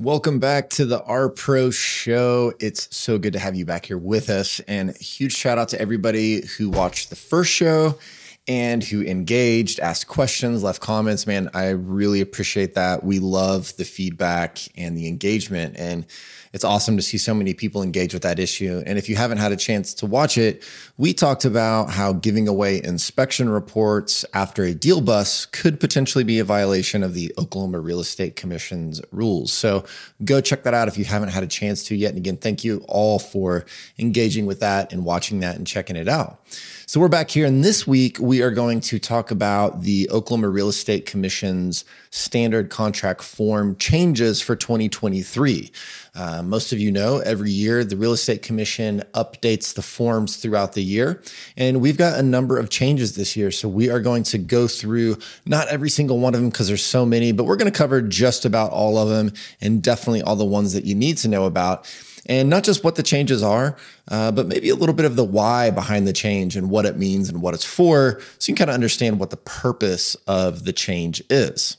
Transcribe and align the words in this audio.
Welcome 0.00 0.38
back 0.38 0.70
to 0.70 0.86
the 0.86 1.02
R 1.02 1.28
Pro 1.28 1.72
Show. 1.72 2.52
It's 2.60 2.96
so 2.96 3.18
good 3.18 3.32
to 3.32 3.40
have 3.40 3.56
you 3.56 3.66
back 3.66 3.86
here 3.86 3.98
with 3.98 4.30
us. 4.30 4.60
And 4.68 4.96
huge 4.96 5.34
shout 5.34 5.58
out 5.58 5.70
to 5.70 5.80
everybody 5.80 6.46
who 6.46 6.70
watched 6.70 7.10
the 7.10 7.16
first 7.16 7.50
show 7.50 7.98
and 8.46 8.84
who 8.84 9.02
engaged, 9.02 9.80
asked 9.80 10.06
questions, 10.06 10.62
left 10.62 10.80
comments. 10.80 11.26
Man, 11.26 11.50
I 11.52 11.70
really 11.70 12.20
appreciate 12.20 12.74
that. 12.74 13.02
We 13.02 13.18
love 13.18 13.76
the 13.76 13.84
feedback 13.84 14.60
and 14.76 14.96
the 14.96 15.08
engagement. 15.08 15.74
And 15.76 16.06
it's 16.52 16.64
awesome 16.64 16.96
to 16.96 17.02
see 17.02 17.18
so 17.18 17.34
many 17.34 17.54
people 17.54 17.82
engage 17.82 18.12
with 18.12 18.22
that 18.22 18.38
issue. 18.38 18.82
And 18.86 18.98
if 18.98 19.08
you 19.08 19.16
haven't 19.16 19.38
had 19.38 19.52
a 19.52 19.56
chance 19.56 19.94
to 19.94 20.06
watch 20.06 20.38
it, 20.38 20.62
we 20.96 21.12
talked 21.12 21.44
about 21.44 21.90
how 21.90 22.12
giving 22.12 22.48
away 22.48 22.82
inspection 22.82 23.48
reports 23.48 24.24
after 24.34 24.64
a 24.64 24.74
deal 24.74 25.00
bust 25.00 25.52
could 25.52 25.80
potentially 25.80 26.24
be 26.24 26.38
a 26.38 26.44
violation 26.44 27.02
of 27.02 27.14
the 27.14 27.32
Oklahoma 27.38 27.80
Real 27.80 28.00
Estate 28.00 28.36
Commission's 28.36 29.00
rules. 29.12 29.52
So 29.52 29.84
go 30.24 30.40
check 30.40 30.62
that 30.64 30.74
out 30.74 30.88
if 30.88 30.96
you 30.98 31.04
haven't 31.04 31.30
had 31.30 31.42
a 31.42 31.48
chance 31.48 31.84
to 31.84 31.94
yet. 31.94 32.10
And 32.10 32.18
again, 32.18 32.36
thank 32.36 32.64
you 32.64 32.84
all 32.88 33.18
for 33.18 33.64
engaging 33.98 34.46
with 34.46 34.60
that 34.60 34.92
and 34.92 35.04
watching 35.04 35.40
that 35.40 35.56
and 35.56 35.66
checking 35.66 35.96
it 35.96 36.08
out. 36.08 36.40
So 36.86 37.00
we're 37.00 37.08
back 37.08 37.28
here, 37.28 37.44
and 37.44 37.62
this 37.62 37.86
week 37.86 38.16
we 38.18 38.40
are 38.40 38.50
going 38.50 38.80
to 38.80 38.98
talk 38.98 39.30
about 39.30 39.82
the 39.82 40.08
Oklahoma 40.10 40.48
Real 40.48 40.70
Estate 40.70 41.04
Commission's 41.04 41.84
standard 42.08 42.70
contract 42.70 43.22
form 43.22 43.76
changes 43.76 44.40
for 44.40 44.56
2023. 44.56 45.70
Uh, 46.14 46.37
most 46.42 46.72
of 46.72 46.78
you 46.78 46.90
know 46.92 47.18
every 47.18 47.50
year 47.50 47.84
the 47.84 47.96
Real 47.96 48.12
Estate 48.12 48.42
Commission 48.42 49.02
updates 49.14 49.74
the 49.74 49.82
forms 49.82 50.36
throughout 50.36 50.72
the 50.72 50.82
year, 50.82 51.22
and 51.56 51.80
we've 51.80 51.96
got 51.96 52.18
a 52.18 52.22
number 52.22 52.58
of 52.58 52.70
changes 52.70 53.16
this 53.16 53.36
year. 53.36 53.50
So 53.50 53.68
we 53.68 53.90
are 53.90 54.00
going 54.00 54.22
to 54.24 54.38
go 54.38 54.68
through 54.68 55.18
not 55.46 55.68
every 55.68 55.90
single 55.90 56.18
one 56.18 56.34
of 56.34 56.40
them 56.40 56.50
because 56.50 56.68
there's 56.68 56.84
so 56.84 57.04
many, 57.04 57.32
but 57.32 57.44
we're 57.44 57.56
going 57.56 57.70
to 57.70 57.78
cover 57.78 58.02
just 58.02 58.44
about 58.44 58.70
all 58.70 58.98
of 58.98 59.08
them 59.08 59.32
and 59.60 59.82
definitely 59.82 60.22
all 60.22 60.36
the 60.36 60.44
ones 60.44 60.72
that 60.72 60.84
you 60.84 60.94
need 60.94 61.16
to 61.18 61.28
know 61.28 61.44
about 61.44 61.86
and 62.28 62.50
not 62.50 62.62
just 62.62 62.84
what 62.84 62.94
the 62.94 63.02
changes 63.02 63.42
are, 63.42 63.76
uh, 64.08 64.30
but 64.30 64.46
maybe 64.46 64.68
a 64.68 64.74
little 64.74 64.94
bit 64.94 65.06
of 65.06 65.16
the 65.16 65.24
why 65.24 65.70
behind 65.70 66.06
the 66.06 66.12
change 66.12 66.56
and 66.56 66.70
what 66.70 66.84
it 66.84 66.96
means 66.96 67.28
and 67.28 67.40
what 67.40 67.54
it's 67.54 67.64
for, 67.64 68.20
so 68.38 68.50
you 68.50 68.54
can 68.54 68.66
kind 68.66 68.70
of 68.70 68.74
understand 68.74 69.18
what 69.18 69.30
the 69.30 69.36
purpose 69.38 70.14
of 70.26 70.64
the 70.64 70.72
change 70.72 71.22
is. 71.30 71.78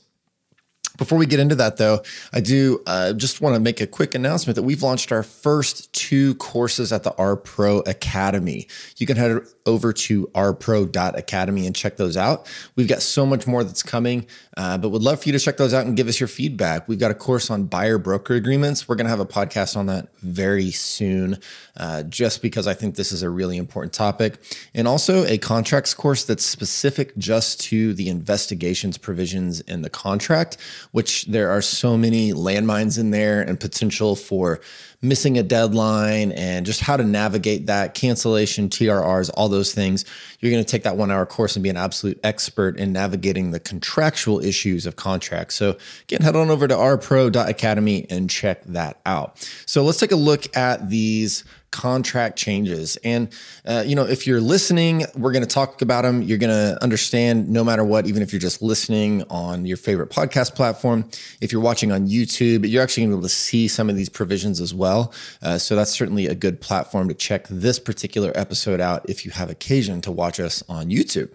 Before 1.00 1.16
we 1.16 1.24
get 1.24 1.40
into 1.40 1.54
that, 1.54 1.78
though, 1.78 2.02
I 2.30 2.40
do 2.40 2.82
uh, 2.86 3.14
just 3.14 3.40
want 3.40 3.54
to 3.54 3.60
make 3.60 3.80
a 3.80 3.86
quick 3.86 4.14
announcement 4.14 4.56
that 4.56 4.64
we've 4.64 4.82
launched 4.82 5.12
our 5.12 5.22
first 5.22 5.90
two 5.94 6.34
courses 6.34 6.92
at 6.92 7.04
the 7.04 7.14
R 7.16 7.36
Pro 7.36 7.78
Academy. 7.78 8.68
You 8.98 9.06
can 9.06 9.16
head 9.16 9.40
over 9.64 9.94
to 9.94 10.26
rpro.academy 10.34 11.66
and 11.66 11.74
check 11.74 11.96
those 11.96 12.18
out. 12.18 12.46
We've 12.76 12.88
got 12.88 13.00
so 13.00 13.24
much 13.24 13.46
more 13.46 13.64
that's 13.64 13.82
coming, 13.82 14.26
uh, 14.58 14.76
but 14.76 14.90
would 14.90 15.00
love 15.00 15.22
for 15.22 15.28
you 15.30 15.32
to 15.32 15.38
check 15.38 15.56
those 15.56 15.72
out 15.72 15.86
and 15.86 15.96
give 15.96 16.06
us 16.06 16.20
your 16.20 16.28
feedback. 16.28 16.86
We've 16.86 16.98
got 16.98 17.10
a 17.10 17.14
course 17.14 17.50
on 17.50 17.64
buyer 17.64 17.96
broker 17.96 18.34
agreements. 18.34 18.86
We're 18.86 18.96
going 18.96 19.06
to 19.06 19.10
have 19.10 19.20
a 19.20 19.26
podcast 19.26 19.78
on 19.78 19.86
that 19.86 20.08
very 20.18 20.70
soon, 20.70 21.38
uh, 21.78 22.02
just 22.02 22.42
because 22.42 22.66
I 22.66 22.74
think 22.74 22.96
this 22.96 23.10
is 23.10 23.22
a 23.22 23.30
really 23.30 23.56
important 23.56 23.94
topic. 23.94 24.38
And 24.74 24.86
also 24.86 25.24
a 25.24 25.38
contracts 25.38 25.94
course 25.94 26.24
that's 26.24 26.44
specific 26.44 27.16
just 27.16 27.60
to 27.62 27.94
the 27.94 28.10
investigations 28.10 28.98
provisions 28.98 29.60
in 29.62 29.80
the 29.80 29.90
contract, 29.90 30.58
which 30.92 31.26
there 31.26 31.50
are 31.50 31.62
so 31.62 31.96
many 31.96 32.32
landmines 32.32 32.98
in 32.98 33.10
there 33.10 33.40
and 33.40 33.58
potential 33.58 34.16
for 34.16 34.60
missing 35.02 35.38
a 35.38 35.42
deadline 35.42 36.30
and 36.32 36.66
just 36.66 36.80
how 36.80 36.96
to 36.96 37.04
navigate 37.04 37.66
that 37.66 37.94
cancellation, 37.94 38.68
TRRs, 38.68 39.30
all 39.34 39.48
those 39.48 39.72
things. 39.72 40.04
You're 40.40 40.52
going 40.52 40.62
to 40.62 40.70
take 40.70 40.82
that 40.82 40.96
one 40.96 41.10
hour 41.10 41.24
course 41.24 41.56
and 41.56 41.62
be 41.62 41.70
an 41.70 41.76
absolute 41.76 42.20
expert 42.22 42.76
in 42.76 42.92
navigating 42.92 43.50
the 43.50 43.60
contractual 43.60 44.40
issues 44.40 44.84
of 44.84 44.96
contracts. 44.96 45.54
So 45.54 45.78
again, 46.02 46.20
head 46.20 46.36
on 46.36 46.50
over 46.50 46.68
to 46.68 46.74
rpro.academy 46.74 48.06
and 48.10 48.28
check 48.28 48.62
that 48.64 49.00
out. 49.06 49.38
So 49.64 49.84
let's 49.84 49.98
take 49.98 50.12
a 50.12 50.16
look 50.16 50.54
at 50.56 50.90
these 50.90 51.44
contract 51.70 52.36
changes. 52.36 52.96
And, 53.04 53.28
uh, 53.64 53.84
you 53.86 53.94
know, 53.94 54.04
if 54.04 54.26
you're 54.26 54.40
listening, 54.40 55.04
we're 55.14 55.32
going 55.32 55.42
to 55.42 55.48
talk 55.48 55.82
about 55.82 56.02
them. 56.02 56.22
You're 56.22 56.38
going 56.38 56.50
to 56.50 56.82
understand 56.82 57.48
no 57.48 57.64
matter 57.64 57.84
what, 57.84 58.06
even 58.06 58.22
if 58.22 58.32
you're 58.32 58.40
just 58.40 58.62
listening 58.62 59.22
on 59.30 59.66
your 59.66 59.76
favorite 59.76 60.10
podcast 60.10 60.54
platform. 60.54 61.08
If 61.40 61.52
you're 61.52 61.62
watching 61.62 61.92
on 61.92 62.08
YouTube, 62.08 62.68
you're 62.68 62.82
actually 62.82 63.04
going 63.04 63.10
to 63.10 63.16
be 63.16 63.18
able 63.20 63.28
to 63.28 63.34
see 63.34 63.68
some 63.68 63.88
of 63.88 63.96
these 63.96 64.08
provisions 64.08 64.60
as 64.60 64.74
well. 64.74 65.12
Uh, 65.42 65.58
so 65.58 65.76
that's 65.76 65.92
certainly 65.92 66.26
a 66.26 66.34
good 66.34 66.60
platform 66.60 67.08
to 67.08 67.14
check 67.14 67.46
this 67.48 67.78
particular 67.78 68.32
episode 68.34 68.80
out 68.80 69.08
if 69.08 69.24
you 69.24 69.30
have 69.30 69.50
occasion 69.50 70.00
to 70.02 70.12
watch 70.12 70.40
us 70.40 70.62
on 70.68 70.90
YouTube. 70.90 71.30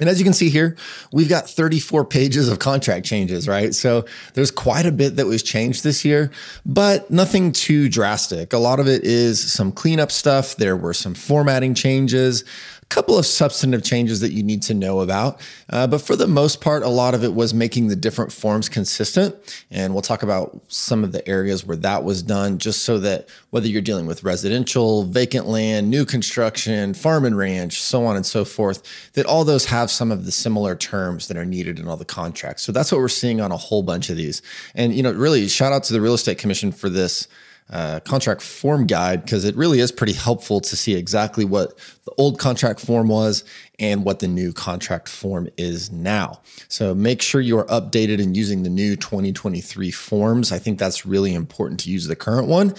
And 0.00 0.08
as 0.08 0.18
you 0.18 0.24
can 0.24 0.32
see 0.32 0.48
here, 0.48 0.76
we've 1.12 1.28
got 1.28 1.48
34 1.48 2.04
pages 2.04 2.48
of 2.48 2.58
contract 2.58 3.04
changes, 3.04 3.48
right? 3.48 3.74
So 3.74 4.04
there's 4.34 4.50
quite 4.50 4.86
a 4.86 4.92
bit 4.92 5.16
that 5.16 5.26
was 5.26 5.42
changed 5.42 5.82
this 5.82 6.04
year, 6.04 6.30
but 6.64 7.10
nothing 7.10 7.52
too 7.52 7.88
drastic. 7.88 8.52
A 8.52 8.58
lot 8.58 8.78
of 8.78 8.86
it 8.86 9.04
is 9.04 9.40
some 9.52 9.72
cleanup 9.72 10.12
stuff. 10.12 10.56
There 10.56 10.76
were 10.76 10.94
some 10.94 11.14
formatting 11.14 11.74
changes 11.74 12.44
couple 12.88 13.18
of 13.18 13.26
substantive 13.26 13.82
changes 13.82 14.20
that 14.20 14.32
you 14.32 14.42
need 14.42 14.62
to 14.62 14.74
know 14.74 15.00
about. 15.00 15.40
Uh, 15.70 15.86
but 15.86 16.00
for 16.00 16.16
the 16.16 16.26
most 16.26 16.60
part, 16.60 16.82
a 16.82 16.88
lot 16.88 17.14
of 17.14 17.22
it 17.22 17.34
was 17.34 17.52
making 17.52 17.88
the 17.88 17.96
different 17.96 18.32
forms 18.32 18.68
consistent. 18.68 19.34
And 19.70 19.92
we'll 19.92 20.02
talk 20.02 20.22
about 20.22 20.58
some 20.68 21.04
of 21.04 21.12
the 21.12 21.26
areas 21.28 21.66
where 21.66 21.76
that 21.76 22.04
was 22.04 22.22
done, 22.22 22.58
just 22.58 22.82
so 22.82 22.98
that 23.00 23.28
whether 23.50 23.68
you're 23.68 23.82
dealing 23.82 24.06
with 24.06 24.24
residential, 24.24 25.04
vacant 25.04 25.46
land, 25.46 25.90
new 25.90 26.04
construction, 26.04 26.94
farm 26.94 27.24
and 27.24 27.36
ranch, 27.36 27.82
so 27.82 28.04
on 28.06 28.16
and 28.16 28.24
so 28.24 28.44
forth, 28.44 28.82
that 29.12 29.26
all 29.26 29.44
those 29.44 29.66
have 29.66 29.90
some 29.90 30.10
of 30.10 30.24
the 30.24 30.32
similar 30.32 30.74
terms 30.74 31.28
that 31.28 31.36
are 31.36 31.44
needed 31.44 31.78
in 31.78 31.88
all 31.88 31.96
the 31.96 32.04
contracts. 32.04 32.62
So 32.62 32.72
that's 32.72 32.90
what 32.90 33.00
we're 33.00 33.08
seeing 33.08 33.40
on 33.40 33.52
a 33.52 33.56
whole 33.56 33.82
bunch 33.82 34.08
of 34.08 34.16
these. 34.16 34.40
And, 34.74 34.94
you 34.94 35.02
know, 35.02 35.12
really 35.12 35.46
shout 35.48 35.72
out 35.72 35.84
to 35.84 35.92
the 35.92 36.00
Real 36.00 36.14
Estate 36.14 36.38
Commission 36.38 36.72
for 36.72 36.88
this 36.88 37.28
uh, 37.70 38.00
contract 38.00 38.40
form 38.40 38.86
guide 38.86 39.22
because 39.22 39.44
it 39.44 39.54
really 39.54 39.80
is 39.80 39.92
pretty 39.92 40.14
helpful 40.14 40.60
to 40.60 40.76
see 40.76 40.94
exactly 40.94 41.44
what 41.44 41.78
the 42.04 42.12
old 42.16 42.38
contract 42.38 42.80
form 42.80 43.08
was 43.08 43.44
and 43.78 44.04
what 44.04 44.20
the 44.20 44.28
new 44.28 44.52
contract 44.52 45.08
form 45.08 45.48
is 45.56 45.92
now. 45.92 46.40
So 46.68 46.94
make 46.94 47.20
sure 47.20 47.40
you 47.40 47.58
are 47.58 47.66
updated 47.66 48.22
and 48.22 48.36
using 48.36 48.62
the 48.62 48.70
new 48.70 48.96
2023 48.96 49.90
forms. 49.90 50.50
I 50.50 50.58
think 50.58 50.78
that's 50.78 51.04
really 51.04 51.34
important 51.34 51.80
to 51.80 51.90
use 51.90 52.06
the 52.06 52.16
current 52.16 52.48
one. 52.48 52.74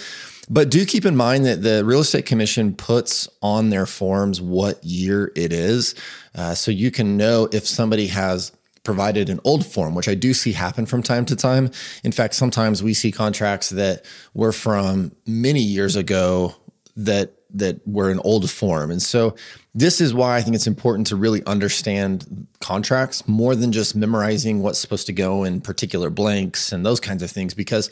But 0.50 0.72
do 0.72 0.84
keep 0.84 1.06
in 1.06 1.16
mind 1.16 1.46
that 1.46 1.62
the 1.62 1.86
Real 1.86 2.00
Estate 2.00 2.26
Commission 2.26 2.74
puts 2.74 3.30
on 3.42 3.70
their 3.70 3.86
forms 3.86 4.42
what 4.42 4.84
year 4.84 5.32
it 5.36 5.54
is. 5.54 5.94
Uh, 6.34 6.56
so 6.56 6.72
you 6.72 6.90
can 6.90 7.18
know 7.18 7.48
if 7.52 7.68
somebody 7.68 8.08
has 8.08 8.52
provided 8.90 9.30
an 9.30 9.40
old 9.44 9.64
form, 9.64 9.94
which 9.94 10.08
I 10.08 10.16
do 10.16 10.34
see 10.34 10.52
happen 10.52 10.88
from 10.88 11.04
time 11.04 11.24
to 11.26 11.36
time. 11.36 11.70
In 12.04 12.12
fact, 12.12 12.34
sometimes 12.34 12.82
we 12.82 12.96
see 12.96 13.12
contracts 13.12 13.70
that 13.70 14.04
were 14.34 14.52
from 14.52 15.12
many 15.28 15.60
years 15.60 15.96
ago 15.96 16.56
that 16.96 17.34
that 17.52 17.88
were 17.88 18.10
an 18.10 18.20
old 18.24 18.50
form. 18.50 18.90
And 18.90 19.00
so 19.00 19.36
this 19.76 20.02
is 20.02 20.12
why 20.12 20.38
I 20.38 20.42
think 20.42 20.56
it's 20.56 20.66
important 20.66 21.06
to 21.08 21.16
really 21.16 21.44
understand 21.46 22.48
contracts 22.62 23.28
more 23.28 23.56
than 23.56 23.72
just 23.72 23.96
memorizing 23.96 24.64
what's 24.64 24.80
supposed 24.80 25.06
to 25.06 25.14
go 25.14 25.44
in 25.44 25.62
particular 25.62 26.10
blanks 26.10 26.72
and 26.72 26.84
those 26.84 27.00
kinds 27.00 27.22
of 27.22 27.30
things 27.30 27.54
because 27.54 27.92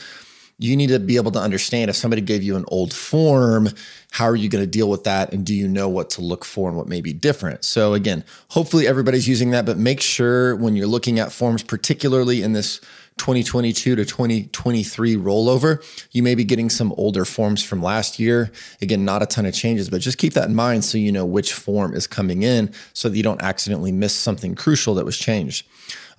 you 0.59 0.75
need 0.75 0.87
to 0.87 0.99
be 0.99 1.17
able 1.17 1.31
to 1.31 1.39
understand 1.39 1.89
if 1.89 1.95
somebody 1.95 2.21
gave 2.21 2.41
you 2.41 2.55
an 2.55 2.65
old 2.69 2.93
form, 2.93 3.69
how 4.11 4.25
are 4.25 4.35
you 4.35 4.49
going 4.49 4.63
to 4.63 4.69
deal 4.69 4.89
with 4.89 5.03
that? 5.03 5.31
And 5.31 5.45
do 5.45 5.53
you 5.53 5.67
know 5.67 5.87
what 5.87 6.09
to 6.11 6.21
look 6.21 6.43
for 6.43 6.67
and 6.67 6.77
what 6.77 6.87
may 6.87 7.01
be 7.01 7.13
different? 7.13 7.63
So, 7.63 7.93
again, 7.93 8.23
hopefully 8.49 8.87
everybody's 8.87 9.27
using 9.27 9.51
that, 9.51 9.65
but 9.65 9.77
make 9.77 10.01
sure 10.01 10.55
when 10.55 10.75
you're 10.75 10.87
looking 10.87 11.19
at 11.19 11.31
forms, 11.31 11.61
particularly 11.61 12.41
in 12.41 12.53
this 12.53 12.81
2022 13.17 13.95
to 13.95 14.05
2023 14.05 15.15
rollover, 15.15 15.83
you 16.11 16.23
may 16.23 16.35
be 16.35 16.43
getting 16.43 16.69
some 16.69 16.93
older 16.93 17.25
forms 17.25 17.63
from 17.63 17.81
last 17.81 18.19
year. 18.19 18.51
Again, 18.81 19.05
not 19.05 19.21
a 19.21 19.25
ton 19.25 19.45
of 19.45 19.53
changes, 19.53 19.89
but 19.89 20.01
just 20.01 20.17
keep 20.17 20.33
that 20.33 20.49
in 20.49 20.55
mind 20.55 20.85
so 20.85 20.97
you 20.97 21.11
know 21.11 21.25
which 21.25 21.53
form 21.53 21.93
is 21.93 22.07
coming 22.07 22.43
in 22.43 22.71
so 22.93 23.09
that 23.09 23.17
you 23.17 23.23
don't 23.23 23.41
accidentally 23.41 23.91
miss 23.91 24.13
something 24.13 24.55
crucial 24.55 24.95
that 24.95 25.05
was 25.05 25.17
changed. 25.17 25.67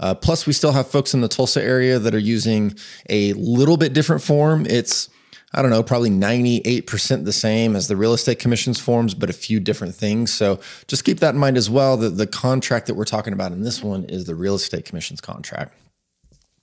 Uh, 0.01 0.15
plus, 0.15 0.47
we 0.47 0.53
still 0.53 0.73
have 0.73 0.89
folks 0.89 1.15
in 1.15 1.21
the 1.21 1.29
Tulsa 1.29 1.63
area 1.63 1.99
that 1.99 2.15
are 2.15 2.19
using 2.19 2.75
a 3.09 3.33
little 3.35 3.77
bit 3.77 3.93
different 3.93 4.23
form. 4.23 4.67
It's 4.67 5.09
I 5.55 5.63
don't 5.63 5.71
know, 5.71 5.83
probably 5.83 6.11
98% 6.11 7.25
the 7.25 7.33
same 7.33 7.75
as 7.75 7.89
the 7.89 7.97
real 7.97 8.13
estate 8.13 8.39
commission's 8.39 8.79
forms, 8.79 9.15
but 9.15 9.31
a 9.31 9.33
few 9.33 9.61
different 9.61 9.95
things. 9.95 10.33
So 10.33 10.61
just 10.89 11.05
keep 11.05 11.21
that 11.21 11.35
in 11.35 11.41
mind 11.41 11.57
as 11.57 11.71
well. 11.71 11.97
That 11.97 12.11
the 12.11 12.27
contract 12.27 12.87
that 12.87 12.95
we're 12.95 13.07
talking 13.07 13.33
about 13.33 13.53
in 13.53 13.63
this 13.63 13.83
one 13.83 14.05
is 14.05 14.27
the 14.27 14.35
real 14.35 14.57
estate 14.57 14.85
commission's 14.85 15.23
contract. 15.23 15.75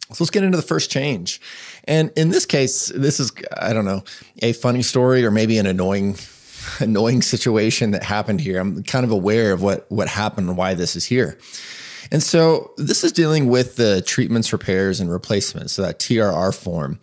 So 0.09 0.23
let's 0.23 0.29
get 0.29 0.43
into 0.43 0.57
the 0.57 0.63
first 0.63 0.91
change. 0.91 1.41
And 1.85 2.11
in 2.15 2.29
this 2.29 2.45
case, 2.45 2.91
this 2.95 3.19
is, 3.19 3.31
I 3.57 3.73
don't 3.73 3.85
know, 3.85 4.03
a 4.41 4.53
funny 4.53 4.83
story 4.83 5.25
or 5.25 5.31
maybe 5.31 5.57
an 5.57 5.65
annoying 5.65 6.15
annoying 6.79 7.21
situation 7.21 7.91
that 7.91 8.03
happened 8.03 8.41
here. 8.41 8.59
I'm 8.59 8.83
kind 8.83 9.03
of 9.03 9.11
aware 9.11 9.51
of 9.51 9.61
what 9.61 9.89
what 9.91 10.07
happened 10.07 10.47
and 10.47 10.57
why 10.57 10.73
this 10.73 10.95
is 10.95 11.05
here. 11.05 11.37
And 12.11 12.21
so 12.21 12.71
this 12.77 13.03
is 13.03 13.11
dealing 13.11 13.47
with 13.47 13.77
the 13.77 14.01
treatments, 14.01 14.53
repairs, 14.53 14.99
and 14.99 15.11
replacements, 15.11 15.73
so 15.73 15.81
that 15.81 15.99
TRR 15.99 16.55
form. 16.55 16.99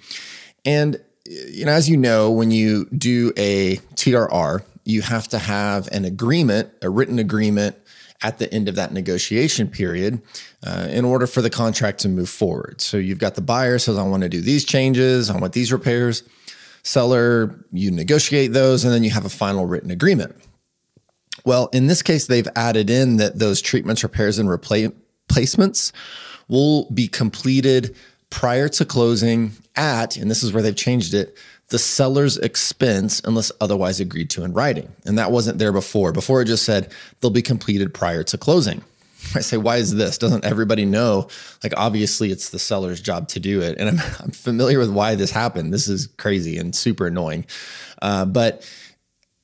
And 0.64 1.00
you 1.26 1.64
know, 1.64 1.72
as 1.72 1.88
you 1.88 1.96
know, 1.96 2.30
when 2.30 2.50
you 2.50 2.86
do 2.86 3.32
a 3.36 3.76
TRR, 3.94 4.62
you 4.84 5.02
have 5.02 5.28
to 5.28 5.38
have 5.38 5.88
an 5.88 6.04
agreement, 6.04 6.70
a 6.82 6.90
written 6.90 7.18
agreement 7.18 7.76
at 8.22 8.38
the 8.38 8.52
end 8.52 8.68
of 8.68 8.76
that 8.76 8.92
negotiation 8.92 9.68
period 9.68 10.22
uh, 10.64 10.86
in 10.90 11.04
order 11.04 11.26
for 11.26 11.42
the 11.42 11.50
contract 11.50 12.00
to 12.00 12.08
move 12.08 12.28
forward. 12.28 12.80
So 12.80 12.96
you've 12.96 13.18
got 13.18 13.34
the 13.34 13.42
buyer 13.42 13.78
says, 13.78 13.98
I 13.98 14.02
want 14.06 14.22
to 14.22 14.28
do 14.28 14.40
these 14.40 14.64
changes, 14.64 15.30
I 15.30 15.38
want 15.38 15.52
these 15.52 15.72
repairs. 15.72 16.22
Seller, 16.84 17.64
you 17.70 17.90
negotiate 17.90 18.52
those, 18.52 18.84
and 18.84 18.92
then 18.92 19.04
you 19.04 19.10
have 19.10 19.24
a 19.24 19.28
final 19.28 19.66
written 19.66 19.90
agreement. 19.90 20.34
Well, 21.44 21.68
in 21.72 21.86
this 21.86 22.02
case, 22.02 22.26
they've 22.26 22.48
added 22.56 22.90
in 22.90 23.18
that 23.18 23.38
those 23.38 23.60
treatments, 23.60 24.02
repairs, 24.02 24.38
and 24.38 24.50
replacements 24.50 25.92
will 26.48 26.90
be 26.90 27.08
completed 27.08 27.96
prior 28.32 28.66
to 28.66 28.84
closing 28.86 29.52
at, 29.76 30.16
and 30.16 30.30
this 30.30 30.42
is 30.42 30.54
where 30.54 30.62
they've 30.62 30.74
changed 30.74 31.12
it, 31.12 31.36
the 31.68 31.78
seller's 31.78 32.38
expense 32.38 33.20
unless 33.26 33.52
otherwise 33.60 34.00
agreed 34.00 34.30
to 34.30 34.42
in 34.42 34.54
writing. 34.54 34.90
And 35.04 35.18
that 35.18 35.30
wasn't 35.30 35.58
there 35.58 35.70
before. 35.70 36.12
Before 36.12 36.40
it 36.40 36.46
just 36.46 36.64
said 36.64 36.90
they'll 37.20 37.30
be 37.30 37.42
completed 37.42 37.92
prior 37.92 38.22
to 38.24 38.38
closing. 38.38 38.82
I 39.34 39.40
say, 39.40 39.58
why 39.58 39.76
is 39.76 39.94
this? 39.94 40.16
Doesn't 40.16 40.46
everybody 40.46 40.86
know? 40.86 41.28
Like, 41.62 41.74
obviously, 41.76 42.32
it's 42.32 42.48
the 42.48 42.58
seller's 42.58 43.02
job 43.02 43.28
to 43.28 43.40
do 43.40 43.60
it. 43.60 43.76
And 43.78 43.90
I'm, 43.90 44.00
I'm 44.20 44.30
familiar 44.30 44.78
with 44.78 44.90
why 44.90 45.14
this 45.14 45.30
happened. 45.30 45.72
This 45.72 45.86
is 45.86 46.06
crazy 46.16 46.56
and 46.56 46.74
super 46.74 47.08
annoying. 47.08 47.44
Uh, 48.00 48.24
but 48.24 48.68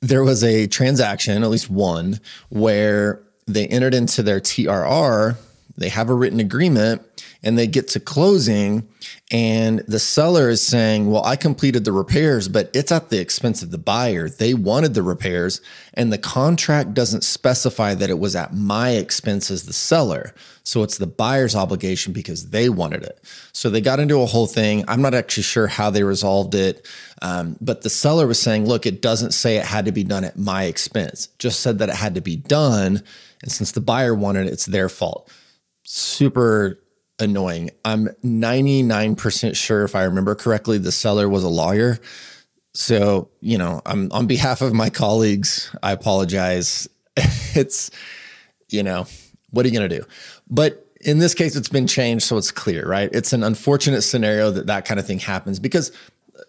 there 0.01 0.25
was 0.25 0.43
a 0.43 0.67
transaction, 0.67 1.43
at 1.43 1.51
least 1.51 1.69
one, 1.69 2.21
where 2.49 3.23
they 3.47 3.67
entered 3.67 3.93
into 3.93 4.23
their 4.23 4.41
TRR, 4.41 5.37
they 5.77 5.91
have 5.91 6.09
a 6.09 6.15
written 6.15 6.41
agreement, 6.41 7.03
and 7.43 7.59
they 7.59 7.67
get 7.67 7.89
to 7.89 8.01
closing 8.01 8.89
and 9.31 9.81
the 9.81 9.99
seller 9.99 10.49
is 10.49 10.63
saying, 10.63 11.11
Well, 11.11 11.25
I 11.25 11.37
completed 11.37 11.85
the 11.85 11.93
repairs, 11.93 12.49
but 12.49 12.71
it's 12.73 12.91
at 12.91 13.11
the 13.11 13.21
expense 13.21 13.63
of 13.63 13.71
the 13.71 13.79
buyer. 13.79 14.29
They 14.29 14.55
wanted 14.55 14.95
the 14.95 15.03
repairs, 15.03 15.61
and 15.93 16.11
the 16.11 16.19
contract 16.19 16.95
doesn't 16.95 17.25
specify 17.25 17.95
that 17.95 18.09
it 18.09 18.19
was 18.19 18.35
at 18.35 18.55
my 18.55 18.91
expense 18.91 19.51
as 19.51 19.65
the 19.65 19.75
seller. 19.75 20.35
So 20.63 20.83
it's 20.83 20.97
the 20.97 21.07
buyer's 21.07 21.55
obligation 21.55 22.13
because 22.13 22.51
they 22.51 22.71
wanted 22.71 23.03
it. 23.03 23.21
So 23.53 23.69
they 23.69 23.83
got 23.83 24.01
into 24.01 24.21
a 24.23 24.27
whole 24.27 24.47
thing. 24.47 24.85
I'm 24.89 25.03
not 25.03 25.15
actually 25.15 25.43
sure 25.43 25.67
how 25.67 25.91
they 25.91 26.03
resolved 26.03 26.55
it, 26.55 26.87
um, 27.21 27.57
but 27.61 27.83
the 27.83 27.91
seller 27.91 28.27
was 28.27 28.41
saying, 28.41 28.67
Look, 28.67 28.87
it 28.87 29.03
doesn't 29.03 29.33
say 29.33 29.57
it 29.57 29.67
had 29.67 29.85
to 29.85 29.93
be 29.93 30.05
done 30.05 30.25
at 30.25 30.39
my 30.39 30.65
expense, 30.65 31.29
just 31.39 31.61
said 31.61 31.81
that 31.81 31.91
it 31.91 31.97
had 31.97 32.15
to 32.15 32.23
be 32.23 32.37
done. 32.37 33.03
And 33.43 33.53
since 33.53 33.73
the 33.73 33.83
buyer 33.83 34.15
wanted 34.15 34.47
it, 34.47 34.55
it's 34.55 34.67
their 34.67 34.89
fault. 34.89 35.31
Super 35.85 36.81
annoying. 37.19 37.71
I'm 37.85 38.09
99% 38.25 39.57
sure, 39.57 39.85
if 39.85 39.95
I 39.95 40.05
remember 40.05 40.35
correctly, 40.35 40.79
the 40.79 40.93
seller 40.93 41.29
was 41.29 41.45
a 41.45 41.49
lawyer. 41.49 41.99
So, 42.75 43.31
you 43.41 43.59
know, 43.59 43.83
I'm 43.87 44.11
on 44.13 44.27
behalf 44.27 44.61
of 44.61 44.73
my 44.73 44.91
colleagues, 44.91 45.75
I 45.83 45.93
apologize. 45.93 46.89
it's, 47.17 47.91
you 48.69 48.83
know, 48.83 49.07
what 49.51 49.65
are 49.65 49.69
you 49.69 49.77
going 49.77 49.89
to 49.89 49.99
do? 49.99 50.07
But 50.49 50.87
in 51.01 51.19
this 51.19 51.35
case, 51.35 51.57
it's 51.57 51.69
been 51.69 51.87
changed. 51.87 52.25
So 52.25 52.37
it's 52.37 52.51
clear, 52.51 52.87
right? 52.87 53.09
It's 53.13 53.33
an 53.33 53.43
unfortunate 53.43 54.03
scenario 54.03 54.51
that 54.51 54.67
that 54.67 54.85
kind 54.85 55.01
of 55.01 55.07
thing 55.07 55.19
happens 55.19 55.59
because 55.59 55.93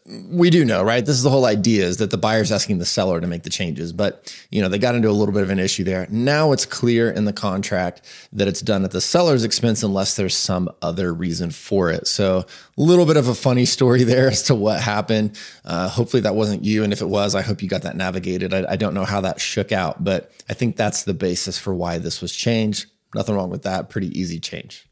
we 0.09 0.49
do 0.49 0.65
know, 0.65 0.81
right? 0.81 1.05
This 1.05 1.15
is 1.15 1.23
the 1.23 1.29
whole 1.29 1.45
idea 1.45 1.85
is 1.85 1.97
that 1.97 2.09
the 2.09 2.17
buyer's 2.17 2.51
asking 2.51 2.79
the 2.79 2.85
seller 2.85 3.21
to 3.21 3.27
make 3.27 3.43
the 3.43 3.49
changes, 3.49 3.93
but 3.93 4.35
you 4.49 4.61
know, 4.61 4.67
they 4.67 4.79
got 4.79 4.95
into 4.95 5.09
a 5.09 5.11
little 5.11 5.33
bit 5.33 5.43
of 5.43 5.51
an 5.51 5.59
issue 5.59 5.83
there. 5.83 6.07
Now 6.09 6.51
it's 6.51 6.65
clear 6.65 7.11
in 7.11 7.25
the 7.25 7.33
contract 7.33 8.01
that 8.33 8.47
it's 8.47 8.61
done 8.61 8.83
at 8.83 8.91
the 8.91 9.01
seller's 9.01 9.43
expense 9.43 9.83
unless 9.83 10.15
there's 10.15 10.35
some 10.35 10.69
other 10.81 11.13
reason 11.13 11.51
for 11.51 11.91
it. 11.91 12.07
So 12.07 12.39
a 12.39 12.45
little 12.81 13.05
bit 13.05 13.17
of 13.17 13.27
a 13.27 13.35
funny 13.35 13.65
story 13.65 14.03
there 14.05 14.29
as 14.29 14.43
to 14.43 14.55
what 14.55 14.81
happened. 14.81 15.37
Uh, 15.63 15.87
hopefully 15.87 16.21
that 16.21 16.35
wasn't 16.35 16.65
you. 16.65 16.83
And 16.83 16.91
if 16.91 17.01
it 17.01 17.09
was, 17.09 17.35
I 17.35 17.43
hope 17.43 17.61
you 17.61 17.69
got 17.69 17.83
that 17.83 17.95
navigated. 17.95 18.53
I, 18.53 18.65
I 18.69 18.75
don't 18.77 18.95
know 18.95 19.05
how 19.05 19.21
that 19.21 19.39
shook 19.39 19.71
out, 19.71 20.03
but 20.03 20.31
I 20.49 20.53
think 20.53 20.75
that's 20.75 21.03
the 21.03 21.13
basis 21.13 21.59
for 21.59 21.75
why 21.75 21.99
this 21.99 22.19
was 22.19 22.35
changed. 22.35 22.87
Nothing 23.13 23.35
wrong 23.35 23.49
with 23.51 23.63
that. 23.63 23.89
Pretty 23.89 24.19
easy 24.19 24.39
change. 24.39 24.88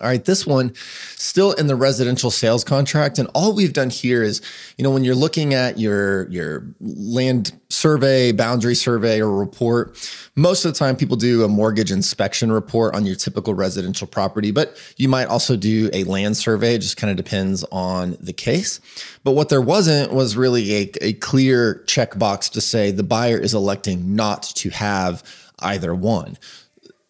All 0.00 0.06
right, 0.06 0.24
this 0.24 0.46
one 0.46 0.74
still 1.16 1.52
in 1.52 1.66
the 1.66 1.74
residential 1.74 2.30
sales 2.30 2.62
contract. 2.62 3.18
And 3.18 3.28
all 3.34 3.52
we've 3.52 3.72
done 3.72 3.90
here 3.90 4.22
is, 4.22 4.40
you 4.76 4.84
know, 4.84 4.90
when 4.90 5.02
you're 5.02 5.16
looking 5.16 5.54
at 5.54 5.78
your, 5.78 6.28
your 6.28 6.66
land 6.78 7.58
survey, 7.68 8.30
boundary 8.30 8.76
survey, 8.76 9.20
or 9.20 9.36
report, 9.36 9.98
most 10.36 10.64
of 10.64 10.72
the 10.72 10.78
time 10.78 10.94
people 10.94 11.16
do 11.16 11.42
a 11.42 11.48
mortgage 11.48 11.90
inspection 11.90 12.52
report 12.52 12.94
on 12.94 13.06
your 13.06 13.16
typical 13.16 13.54
residential 13.54 14.06
property, 14.06 14.52
but 14.52 14.76
you 14.98 15.08
might 15.08 15.26
also 15.26 15.56
do 15.56 15.90
a 15.92 16.04
land 16.04 16.36
survey. 16.36 16.74
It 16.74 16.80
just 16.80 16.96
kind 16.96 17.10
of 17.10 17.16
depends 17.16 17.64
on 17.72 18.16
the 18.20 18.34
case. 18.34 18.80
But 19.24 19.32
what 19.32 19.48
there 19.48 19.62
wasn't 19.62 20.12
was 20.12 20.36
really 20.36 20.74
a, 20.74 20.92
a 21.00 21.12
clear 21.14 21.82
checkbox 21.86 22.52
to 22.52 22.60
say 22.60 22.92
the 22.92 23.02
buyer 23.02 23.38
is 23.38 23.52
electing 23.52 24.14
not 24.14 24.44
to 24.56 24.70
have 24.70 25.24
either 25.60 25.92
one 25.92 26.36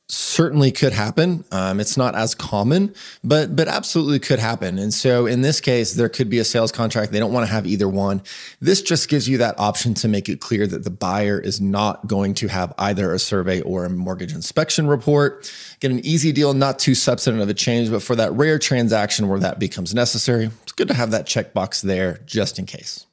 certainly 0.08 0.72
could 0.72 0.94
happen. 0.94 1.44
Um, 1.52 1.80
it's 1.80 1.96
not 1.96 2.14
as 2.14 2.34
common, 2.34 2.94
but 3.22 3.54
but 3.54 3.68
absolutely 3.68 4.18
could 4.18 4.38
happen. 4.38 4.78
And 4.78 4.92
so 4.92 5.26
in 5.26 5.42
this 5.42 5.60
case, 5.60 5.92
there 5.94 6.08
could 6.08 6.30
be 6.30 6.38
a 6.38 6.44
sales 6.44 6.72
contract. 6.72 7.12
They 7.12 7.18
don't 7.18 7.32
want 7.32 7.46
to 7.46 7.52
have 7.52 7.66
either 7.66 7.88
one. 7.88 8.22
This 8.60 8.80
just 8.80 9.08
gives 9.08 9.28
you 9.28 9.38
that 9.38 9.58
option 9.58 9.94
to 9.94 10.08
make 10.08 10.28
it 10.28 10.40
clear 10.40 10.66
that 10.66 10.84
the 10.84 10.90
buyer 10.90 11.38
is 11.38 11.60
not 11.60 12.06
going 12.06 12.34
to 12.34 12.48
have 12.48 12.72
either 12.78 13.12
a 13.12 13.18
survey 13.18 13.60
or 13.60 13.84
a 13.84 13.90
mortgage 13.90 14.32
inspection 14.32 14.86
report. 14.86 15.52
Get 15.80 15.90
an 15.90 16.04
easy 16.04 16.32
deal, 16.32 16.54
not 16.54 16.78
too 16.78 16.94
substantive 16.94 17.42
of 17.42 17.48
a 17.48 17.54
change, 17.54 17.90
but 17.90 18.02
for 18.02 18.16
that 18.16 18.32
rare 18.32 18.58
transaction 18.58 19.28
where 19.28 19.40
that 19.40 19.58
becomes 19.58 19.94
necessary, 19.94 20.50
it's 20.62 20.72
good 20.72 20.88
to 20.88 20.94
have 20.94 21.10
that 21.10 21.26
checkbox 21.26 21.82
there 21.82 22.20
just 22.24 22.58
in 22.58 22.64
case. 22.64 23.06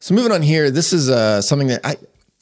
So 0.00 0.14
moving 0.14 0.32
on 0.32 0.42
here, 0.42 0.70
this 0.70 0.92
is 0.92 1.08
uh, 1.08 1.40
something 1.40 1.68
that 1.68 1.80
I 1.84 1.96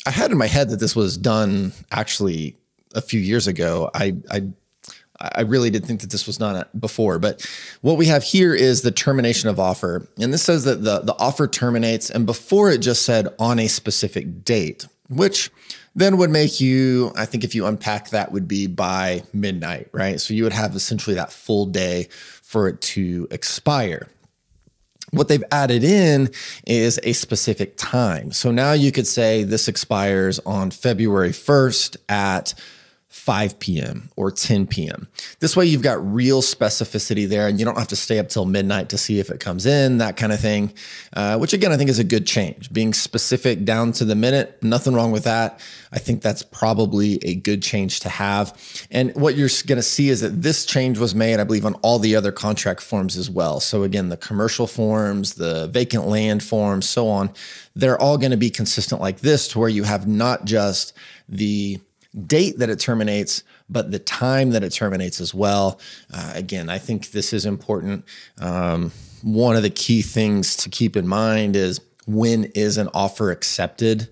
I 0.06 0.10
had 0.10 0.30
in 0.30 0.38
my 0.38 0.46
head 0.46 0.70
that 0.70 0.80
this 0.80 0.96
was 0.96 1.16
done 1.16 1.72
actually 1.90 2.56
a 2.94 3.00
few 3.00 3.20
years 3.20 3.46
ago. 3.46 3.90
I 3.94 4.16
I 4.30 4.48
I 5.20 5.42
really 5.42 5.70
did 5.70 5.84
think 5.84 6.00
that 6.00 6.10
this 6.10 6.26
was 6.26 6.40
not 6.40 6.78
before, 6.80 7.18
but 7.18 7.46
what 7.80 7.96
we 7.96 8.06
have 8.06 8.24
here 8.24 8.54
is 8.54 8.82
the 8.82 8.90
termination 8.90 9.48
of 9.48 9.60
offer. 9.60 10.06
And 10.18 10.32
this 10.32 10.42
says 10.42 10.64
that 10.64 10.82
the, 10.82 11.00
the 11.00 11.14
offer 11.18 11.46
terminates, 11.46 12.10
and 12.10 12.26
before 12.26 12.70
it 12.70 12.78
just 12.78 13.04
said 13.04 13.28
on 13.38 13.60
a 13.60 13.68
specific 13.68 14.44
date, 14.44 14.86
which 15.08 15.50
then 15.94 16.16
would 16.16 16.30
make 16.30 16.60
you, 16.60 17.12
I 17.16 17.26
think 17.26 17.44
if 17.44 17.54
you 17.54 17.66
unpack 17.66 18.10
that, 18.10 18.32
would 18.32 18.48
be 18.48 18.66
by 18.66 19.22
midnight, 19.32 19.88
right? 19.92 20.20
So 20.20 20.34
you 20.34 20.42
would 20.42 20.52
have 20.52 20.74
essentially 20.74 21.14
that 21.14 21.32
full 21.32 21.66
day 21.66 22.08
for 22.42 22.68
it 22.68 22.80
to 22.80 23.28
expire. 23.30 24.08
What 25.12 25.28
they've 25.28 25.44
added 25.52 25.84
in 25.84 26.30
is 26.66 26.98
a 27.02 27.12
specific 27.12 27.76
time. 27.76 28.32
So 28.32 28.50
now 28.50 28.72
you 28.72 28.90
could 28.90 29.06
say 29.06 29.44
this 29.44 29.68
expires 29.68 30.38
on 30.40 30.70
February 30.70 31.32
1st 31.32 31.98
at 32.08 32.54
5 33.12 33.58
p.m. 33.58 34.08
or 34.16 34.30
10 34.30 34.66
p.m. 34.66 35.06
This 35.38 35.54
way, 35.54 35.66
you've 35.66 35.82
got 35.82 36.02
real 36.02 36.40
specificity 36.40 37.28
there, 37.28 37.46
and 37.46 37.58
you 37.58 37.64
don't 37.66 37.76
have 37.76 37.88
to 37.88 37.96
stay 37.96 38.18
up 38.18 38.30
till 38.30 38.46
midnight 38.46 38.88
to 38.88 38.96
see 38.96 39.20
if 39.20 39.28
it 39.28 39.38
comes 39.38 39.66
in, 39.66 39.98
that 39.98 40.16
kind 40.16 40.32
of 40.32 40.40
thing. 40.40 40.72
Uh, 41.12 41.36
which, 41.36 41.52
again, 41.52 41.72
I 41.72 41.76
think 41.76 41.90
is 41.90 41.98
a 41.98 42.04
good 42.04 42.26
change. 42.26 42.72
Being 42.72 42.94
specific 42.94 43.66
down 43.66 43.92
to 43.92 44.06
the 44.06 44.14
minute, 44.14 44.62
nothing 44.62 44.94
wrong 44.94 45.12
with 45.12 45.24
that. 45.24 45.60
I 45.92 45.98
think 45.98 46.22
that's 46.22 46.42
probably 46.42 47.22
a 47.22 47.34
good 47.34 47.62
change 47.62 48.00
to 48.00 48.08
have. 48.08 48.58
And 48.90 49.14
what 49.14 49.36
you're 49.36 49.50
going 49.66 49.76
to 49.76 49.82
see 49.82 50.08
is 50.08 50.22
that 50.22 50.40
this 50.40 50.64
change 50.64 50.96
was 50.96 51.14
made, 51.14 51.38
I 51.38 51.44
believe, 51.44 51.66
on 51.66 51.74
all 51.82 51.98
the 51.98 52.16
other 52.16 52.32
contract 52.32 52.80
forms 52.80 53.18
as 53.18 53.28
well. 53.28 53.60
So, 53.60 53.82
again, 53.82 54.08
the 54.08 54.16
commercial 54.16 54.66
forms, 54.66 55.34
the 55.34 55.68
vacant 55.68 56.06
land 56.06 56.42
forms, 56.42 56.88
so 56.88 57.08
on, 57.08 57.30
they're 57.76 58.00
all 58.00 58.16
going 58.16 58.30
to 58.30 58.38
be 58.38 58.48
consistent 58.48 59.02
like 59.02 59.20
this 59.20 59.48
to 59.48 59.58
where 59.58 59.68
you 59.68 59.82
have 59.82 60.08
not 60.08 60.46
just 60.46 60.94
the 61.28 61.78
date 62.26 62.58
that 62.58 62.68
it 62.68 62.78
terminates, 62.78 63.42
but 63.68 63.90
the 63.90 63.98
time 63.98 64.50
that 64.50 64.62
it 64.62 64.70
terminates 64.70 65.20
as 65.20 65.34
well. 65.34 65.80
Uh, 66.12 66.32
again, 66.34 66.68
I 66.68 66.78
think 66.78 67.10
this 67.10 67.32
is 67.32 67.46
important. 67.46 68.04
Um, 68.38 68.92
one 69.22 69.56
of 69.56 69.62
the 69.62 69.70
key 69.70 70.02
things 70.02 70.56
to 70.56 70.68
keep 70.68 70.96
in 70.96 71.06
mind 71.06 71.56
is 71.56 71.80
when 72.06 72.44
is 72.54 72.78
an 72.78 72.88
offer 72.92 73.30
accepted? 73.30 74.08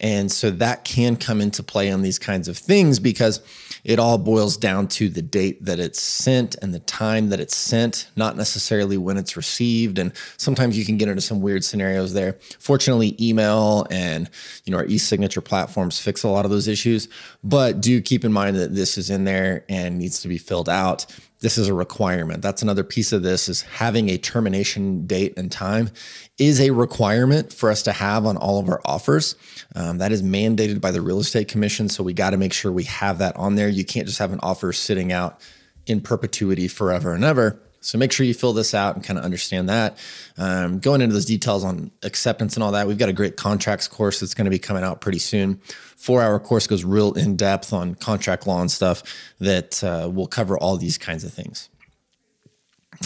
And 0.00 0.30
so 0.30 0.50
that 0.50 0.84
can 0.84 1.16
come 1.16 1.40
into 1.40 1.62
play 1.62 1.90
on 1.90 2.02
these 2.02 2.18
kinds 2.18 2.48
of 2.48 2.58
things 2.58 2.98
because 2.98 3.40
it 3.84 3.98
all 3.98 4.18
boils 4.18 4.56
down 4.56 4.88
to 4.88 5.08
the 5.08 5.22
date 5.22 5.64
that 5.64 5.78
it's 5.78 6.00
sent 6.00 6.56
and 6.56 6.74
the 6.74 6.80
time 6.80 7.28
that 7.28 7.38
it's 7.38 7.56
sent, 7.56 8.10
not 8.16 8.36
necessarily 8.36 8.96
when 8.96 9.16
it's 9.16 9.36
received. 9.36 9.98
And 9.98 10.12
sometimes 10.36 10.76
you 10.76 10.84
can 10.84 10.96
get 10.96 11.08
into 11.08 11.20
some 11.20 11.40
weird 11.40 11.64
scenarios 11.64 12.12
there. 12.12 12.38
Fortunately, 12.58 13.16
email 13.20 13.86
and 13.90 14.28
you 14.64 14.72
know 14.72 14.78
our 14.78 14.86
e-signature 14.86 15.40
platforms 15.40 16.00
fix 16.00 16.22
a 16.22 16.28
lot 16.28 16.44
of 16.44 16.50
those 16.50 16.66
issues, 16.66 17.08
but 17.42 17.80
do 17.80 18.00
keep 18.00 18.24
in 18.24 18.32
mind 18.32 18.56
that 18.56 18.74
this 18.74 18.98
is 18.98 19.10
in 19.10 19.24
there 19.24 19.64
and 19.68 19.98
needs 19.98 20.20
to 20.20 20.28
be 20.28 20.38
filled 20.38 20.68
out 20.68 21.06
this 21.44 21.58
is 21.58 21.68
a 21.68 21.74
requirement. 21.74 22.40
That's 22.40 22.62
another 22.62 22.82
piece 22.82 23.12
of 23.12 23.22
this 23.22 23.50
is 23.50 23.60
having 23.60 24.08
a 24.08 24.16
termination 24.16 25.06
date 25.06 25.34
and 25.36 25.52
time 25.52 25.90
is 26.38 26.58
a 26.58 26.70
requirement 26.70 27.52
for 27.52 27.70
us 27.70 27.82
to 27.82 27.92
have 27.92 28.24
on 28.24 28.38
all 28.38 28.58
of 28.58 28.66
our 28.70 28.80
offers. 28.86 29.36
Um, 29.76 29.98
that 29.98 30.10
is 30.10 30.22
mandated 30.22 30.80
by 30.80 30.90
the 30.90 31.02
real 31.02 31.20
estate 31.20 31.48
commission. 31.48 31.90
So 31.90 32.02
we 32.02 32.14
got 32.14 32.30
to 32.30 32.38
make 32.38 32.54
sure 32.54 32.72
we 32.72 32.84
have 32.84 33.18
that 33.18 33.36
on 33.36 33.56
there. 33.56 33.68
You 33.68 33.84
can't 33.84 34.06
just 34.06 34.20
have 34.20 34.32
an 34.32 34.40
offer 34.42 34.72
sitting 34.72 35.12
out 35.12 35.38
in 35.86 36.00
perpetuity 36.00 36.66
forever 36.66 37.12
and 37.12 37.22
ever. 37.22 37.60
So 37.84 37.98
make 37.98 38.12
sure 38.12 38.24
you 38.24 38.32
fill 38.32 38.54
this 38.54 38.72
out 38.72 38.96
and 38.96 39.04
kind 39.04 39.18
of 39.18 39.26
understand 39.26 39.68
that. 39.68 39.98
Um, 40.38 40.78
going 40.78 41.02
into 41.02 41.12
those 41.12 41.26
details 41.26 41.64
on 41.64 41.90
acceptance 42.02 42.54
and 42.54 42.64
all 42.64 42.72
that, 42.72 42.86
we've 42.86 42.96
got 42.96 43.10
a 43.10 43.12
great 43.12 43.36
contracts 43.36 43.86
course 43.88 44.20
that's 44.20 44.32
going 44.32 44.46
to 44.46 44.50
be 44.50 44.58
coming 44.58 44.82
out 44.82 45.02
pretty 45.02 45.18
soon. 45.18 45.60
Four 45.96 46.22
hour 46.22 46.40
course 46.40 46.66
goes 46.66 46.82
real 46.82 47.12
in 47.12 47.36
depth 47.36 47.74
on 47.74 47.94
contract 47.94 48.46
law 48.46 48.60
and 48.62 48.70
stuff 48.70 49.02
that 49.38 49.84
uh, 49.84 50.10
will 50.10 50.26
cover 50.26 50.56
all 50.56 50.78
these 50.78 50.96
kinds 50.96 51.24
of 51.24 51.32
things. 51.34 51.68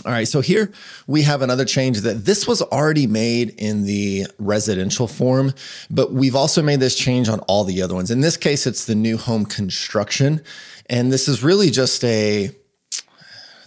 All 0.04 0.12
right, 0.12 0.28
so 0.28 0.40
here 0.40 0.70
we 1.08 1.22
have 1.22 1.42
another 1.42 1.64
change 1.64 2.02
that 2.02 2.24
this 2.24 2.46
was 2.46 2.62
already 2.62 3.06
made 3.06 3.54
in 3.58 3.84
the 3.84 4.26
residential 4.38 5.08
form, 5.08 5.54
but 5.90 6.12
we've 6.12 6.36
also 6.36 6.62
made 6.62 6.78
this 6.78 6.94
change 6.94 7.28
on 7.28 7.40
all 7.40 7.64
the 7.64 7.82
other 7.82 7.94
ones. 7.94 8.10
In 8.10 8.20
this 8.20 8.36
case, 8.36 8.66
it's 8.66 8.84
the 8.84 8.94
new 8.94 9.16
home 9.16 9.44
construction. 9.44 10.42
And 10.90 11.12
this 11.12 11.28
is 11.28 11.42
really 11.42 11.70
just 11.70 12.04
a 12.04 12.50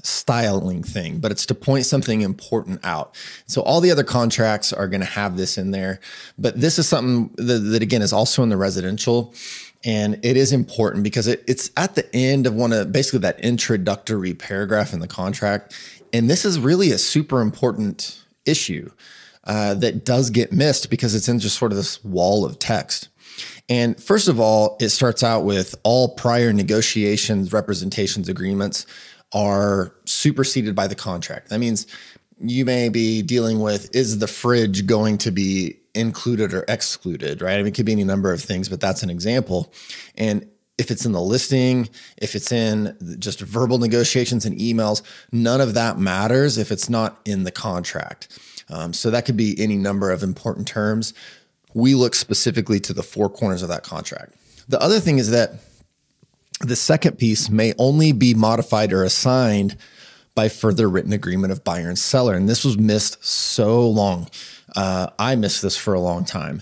styling 0.03 0.83
thing, 0.83 1.19
but 1.19 1.31
it's 1.31 1.45
to 1.47 1.55
point 1.55 1.85
something 1.85 2.21
important 2.21 2.79
out. 2.83 3.15
So 3.47 3.61
all 3.61 3.81
the 3.81 3.91
other 3.91 4.03
contracts 4.03 4.73
are 4.73 4.87
going 4.87 5.01
to 5.01 5.07
have 5.07 5.37
this 5.37 5.57
in 5.57 5.71
there, 5.71 5.99
but 6.37 6.59
this 6.59 6.79
is 6.79 6.87
something 6.87 7.33
that, 7.37 7.59
that, 7.59 7.81
again 7.81 8.01
is 8.01 8.13
also 8.13 8.43
in 8.43 8.49
the 8.49 8.57
residential. 8.57 9.33
And 9.83 10.23
it 10.23 10.37
is 10.37 10.51
important 10.51 11.03
because 11.03 11.27
it, 11.27 11.43
it's 11.47 11.71
at 11.75 11.95
the 11.95 12.15
end 12.15 12.45
of 12.45 12.53
one 12.53 12.71
of 12.71 12.91
basically 12.91 13.19
that 13.19 13.39
introductory 13.39 14.33
paragraph 14.33 14.93
in 14.93 14.99
the 14.99 15.07
contract. 15.07 15.75
And 16.13 16.29
this 16.29 16.45
is 16.45 16.59
really 16.59 16.91
a 16.91 16.97
super 16.97 17.41
important 17.41 18.21
issue 18.45 18.91
uh, 19.45 19.73
that 19.75 20.05
does 20.05 20.29
get 20.29 20.51
missed 20.51 20.89
because 20.89 21.15
it's 21.15 21.27
in 21.27 21.39
just 21.39 21.57
sort 21.57 21.71
of 21.71 21.77
this 21.77 22.03
wall 22.03 22.45
of 22.45 22.59
text. 22.59 23.09
And 23.69 24.01
first 24.01 24.27
of 24.27 24.39
all, 24.39 24.77
it 24.79 24.89
starts 24.89 25.23
out 25.23 25.45
with 25.45 25.75
all 25.83 26.09
prior 26.09 26.53
negotiations, 26.53 27.53
representations, 27.53 28.29
agreements 28.29 28.85
are 29.33 29.93
superseded 30.05 30.75
by 30.75 30.87
the 30.87 30.95
contract. 30.95 31.49
That 31.49 31.59
means 31.59 31.87
you 32.39 32.65
may 32.65 32.89
be 32.89 33.21
dealing 33.21 33.59
with 33.59 33.95
is 33.95 34.19
the 34.19 34.27
fridge 34.27 34.85
going 34.85 35.17
to 35.19 35.31
be 35.31 35.77
included 35.93 36.53
or 36.53 36.65
excluded, 36.67 37.41
right? 37.41 37.53
I 37.53 37.57
mean, 37.57 37.67
it 37.67 37.75
could 37.75 37.85
be 37.85 37.91
any 37.91 38.03
number 38.03 38.31
of 38.31 38.41
things, 38.41 38.69
but 38.69 38.79
that's 38.79 39.03
an 39.03 39.09
example. 39.09 39.71
And 40.15 40.47
if 40.77 40.89
it's 40.89 41.05
in 41.05 41.11
the 41.11 41.21
listing, 41.21 41.89
if 42.17 42.33
it's 42.33 42.51
in 42.51 42.97
just 43.19 43.39
verbal 43.41 43.77
negotiations 43.77 44.45
and 44.45 44.57
emails, 44.57 45.03
none 45.31 45.61
of 45.61 45.75
that 45.75 45.99
matters 45.99 46.57
if 46.57 46.71
it's 46.71 46.89
not 46.89 47.19
in 47.25 47.43
the 47.43 47.51
contract. 47.51 48.39
Um, 48.69 48.93
so 48.93 49.11
that 49.11 49.25
could 49.25 49.37
be 49.37 49.55
any 49.59 49.77
number 49.77 50.11
of 50.11 50.23
important 50.23 50.67
terms. 50.67 51.13
We 51.73 51.93
look 51.93 52.15
specifically 52.15 52.79
to 52.81 52.93
the 52.93 53.03
four 53.03 53.29
corners 53.29 53.61
of 53.61 53.69
that 53.69 53.83
contract. 53.83 54.33
The 54.67 54.81
other 54.81 54.99
thing 54.99 55.19
is 55.19 55.29
that 55.31 55.55
the 56.61 56.75
second 56.75 57.17
piece 57.17 57.49
may 57.49 57.73
only 57.77 58.11
be 58.11 58.33
modified 58.33 58.93
or 58.93 59.03
assigned 59.03 59.77
by 60.35 60.49
further 60.49 60.89
written 60.89 61.13
agreement 61.13 61.51
of 61.51 61.63
buyer 61.63 61.89
and 61.89 61.99
seller. 61.99 62.35
And 62.35 62.47
this 62.47 62.63
was 62.63 62.77
missed 62.77 63.23
so 63.23 63.87
long. 63.87 64.29
Uh, 64.75 65.07
I 65.19 65.35
missed 65.35 65.61
this 65.61 65.75
for 65.77 65.93
a 65.93 65.99
long 65.99 66.23
time. 66.23 66.61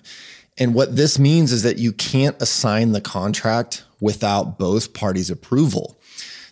And 0.58 0.74
what 0.74 0.96
this 0.96 1.18
means 1.18 1.52
is 1.52 1.64
that 1.64 1.78
you 1.78 1.94
can't 1.94 2.40
assign 2.42 2.92
the 2.92 3.02
contract 3.02 3.84
without 4.02 4.58
both 4.58 4.94
parties' 4.94 5.30
approval. 5.30 5.98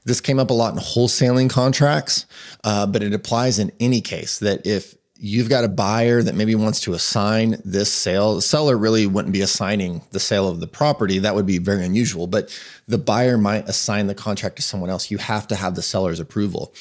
This 0.05 0.21
came 0.21 0.39
up 0.39 0.49
a 0.49 0.53
lot 0.53 0.73
in 0.73 0.79
wholesaling 0.79 1.49
contracts, 1.49 2.25
uh, 2.63 2.85
but 2.85 3.03
it 3.03 3.13
applies 3.13 3.59
in 3.59 3.71
any 3.79 3.99
case 3.99 4.39
that 4.39 4.65
if 4.65 4.95
you've 5.19 5.49
got 5.49 5.63
a 5.63 5.69
buyer 5.69 6.21
that 6.21 6.35
maybe 6.35 6.55
wants 6.55 6.81
to 6.81 6.93
assign 6.93 7.61
this 7.65 7.91
sale. 7.91 8.35
The 8.35 8.41
seller 8.41 8.77
really 8.77 9.07
wouldn't 9.07 9.33
be 9.33 9.41
assigning 9.41 10.01
the 10.11 10.19
sale 10.19 10.47
of 10.47 10.59
the 10.59 10.67
property. 10.67 11.19
That 11.19 11.35
would 11.35 11.45
be 11.45 11.57
very 11.57 11.85
unusual, 11.85 12.27
but 12.27 12.57
the 12.87 12.97
buyer 12.97 13.37
might 13.37 13.67
assign 13.67 14.07
the 14.07 14.15
contract 14.15 14.57
to 14.57 14.61
someone 14.61 14.89
else. 14.89 15.11
You 15.11 15.17
have 15.17 15.47
to 15.47 15.55
have 15.55 15.75
the 15.75 15.81
seller's 15.81 16.19
approval. 16.19 16.73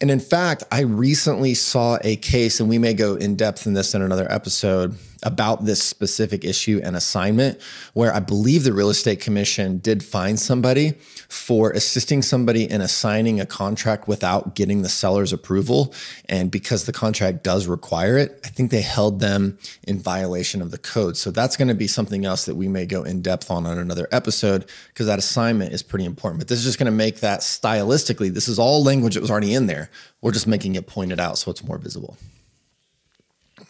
And 0.00 0.10
in 0.10 0.20
fact, 0.20 0.62
I 0.70 0.82
recently 0.82 1.54
saw 1.54 1.98
a 2.02 2.16
case, 2.16 2.60
and 2.60 2.68
we 2.68 2.78
may 2.78 2.94
go 2.94 3.16
in 3.16 3.36
depth 3.36 3.66
in 3.66 3.74
this 3.74 3.94
in 3.94 4.02
another 4.02 4.30
episode 4.30 4.96
about 5.22 5.64
this 5.64 5.82
specific 5.82 6.44
issue 6.44 6.80
and 6.84 6.96
assignment, 6.96 7.60
where 7.94 8.14
I 8.14 8.20
believe 8.20 8.64
the 8.64 8.72
real 8.72 8.90
estate 8.90 9.20
commission 9.20 9.78
did 9.78 10.04
fined 10.04 10.40
somebody 10.40 10.92
for 11.28 11.70
assisting 11.72 12.22
somebody 12.22 12.70
in 12.70 12.80
assigning 12.80 13.40
a 13.40 13.46
contract 13.46 14.08
without 14.08 14.54
getting 14.54 14.82
the 14.82 14.88
seller's 14.88 15.32
approval. 15.32 15.92
And 16.28 16.50
because 16.50 16.86
the 16.86 16.92
contract 16.92 17.42
does 17.42 17.66
require 17.66 18.16
it, 18.16 18.40
I 18.44 18.48
think 18.48 18.70
they 18.70 18.82
held 18.82 19.20
them 19.20 19.58
in 19.86 19.98
violation 19.98 20.62
of 20.62 20.70
the 20.70 20.78
code. 20.78 21.16
So 21.16 21.30
that's 21.30 21.56
going 21.56 21.68
to 21.68 21.74
be 21.74 21.86
something 21.86 22.24
else 22.24 22.44
that 22.46 22.54
we 22.54 22.68
may 22.68 22.86
go 22.86 23.02
in 23.02 23.22
depth 23.22 23.50
on 23.50 23.66
on 23.66 23.78
another 23.78 24.08
episode 24.12 24.66
because 24.88 25.06
that 25.06 25.18
assignment 25.18 25.72
is 25.72 25.82
pretty 25.82 26.04
important. 26.04 26.40
But 26.40 26.48
this 26.48 26.58
is 26.58 26.64
just 26.64 26.78
going 26.78 26.86
to 26.86 26.92
make 26.92 27.20
that 27.20 27.40
stylistically, 27.40 28.32
this 28.32 28.48
is 28.48 28.58
all 28.58 28.82
language 28.82 29.14
that 29.14 29.20
was 29.20 29.30
already 29.30 29.54
in 29.54 29.66
there. 29.66 29.90
We're 30.22 30.32
just 30.32 30.46
making 30.46 30.74
it 30.76 30.86
pointed 30.86 31.20
out 31.20 31.38
so 31.38 31.50
it's 31.50 31.64
more 31.64 31.78
visible. 31.78 32.16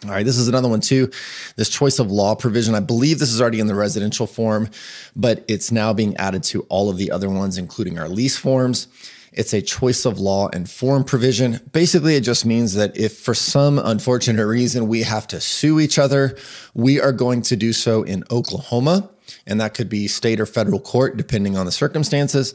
All 0.04 0.10
right, 0.10 0.24
this 0.24 0.38
is 0.38 0.46
another 0.46 0.68
one 0.68 0.80
too. 0.80 1.10
This 1.56 1.68
choice 1.68 1.98
of 1.98 2.10
law 2.10 2.36
provision, 2.36 2.76
I 2.76 2.80
believe 2.80 3.18
this 3.18 3.32
is 3.32 3.40
already 3.40 3.58
in 3.58 3.66
the 3.66 3.74
residential 3.74 4.28
form, 4.28 4.68
but 5.16 5.44
it's 5.48 5.72
now 5.72 5.92
being 5.92 6.16
added 6.18 6.44
to 6.44 6.62
all 6.68 6.88
of 6.88 6.98
the 6.98 7.10
other 7.10 7.28
ones, 7.28 7.58
including 7.58 7.98
our 7.98 8.08
lease 8.08 8.36
forms. 8.36 8.86
It's 9.32 9.52
a 9.52 9.60
choice 9.60 10.04
of 10.04 10.20
law 10.20 10.48
and 10.52 10.70
form 10.70 11.02
provision. 11.02 11.60
Basically, 11.72 12.14
it 12.14 12.20
just 12.20 12.46
means 12.46 12.74
that 12.74 12.96
if 12.96 13.18
for 13.18 13.34
some 13.34 13.78
unfortunate 13.78 14.46
reason 14.46 14.86
we 14.86 15.02
have 15.02 15.26
to 15.28 15.40
sue 15.40 15.80
each 15.80 15.98
other, 15.98 16.36
we 16.74 17.00
are 17.00 17.12
going 17.12 17.42
to 17.42 17.56
do 17.56 17.72
so 17.72 18.04
in 18.04 18.22
Oklahoma. 18.30 19.10
And 19.46 19.60
that 19.60 19.74
could 19.74 19.88
be 19.88 20.08
state 20.08 20.40
or 20.40 20.46
federal 20.46 20.80
court, 20.80 21.16
depending 21.16 21.56
on 21.56 21.66
the 21.66 21.72
circumstances. 21.72 22.54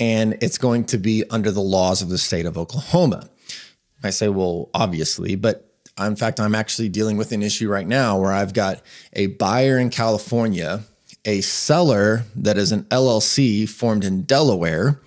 And 0.00 0.38
it's 0.40 0.58
going 0.58 0.84
to 0.86 0.98
be 0.98 1.24
under 1.30 1.50
the 1.50 1.60
laws 1.60 2.02
of 2.02 2.08
the 2.08 2.18
state 2.18 2.46
of 2.46 2.56
Oklahoma. 2.56 3.28
I 4.02 4.10
say, 4.10 4.28
well, 4.28 4.70
obviously, 4.74 5.36
but 5.36 5.67
in 6.06 6.16
fact, 6.16 6.40
I'm 6.40 6.54
actually 6.54 6.88
dealing 6.88 7.16
with 7.16 7.32
an 7.32 7.42
issue 7.42 7.68
right 7.68 7.86
now 7.86 8.18
where 8.18 8.32
I've 8.32 8.54
got 8.54 8.82
a 9.12 9.28
buyer 9.28 9.78
in 9.78 9.90
California, 9.90 10.82
a 11.24 11.40
seller 11.40 12.24
that 12.36 12.56
is 12.56 12.72
an 12.72 12.84
LLC 12.84 13.68
formed 13.68 14.04
in 14.04 14.22
Delaware, 14.22 15.00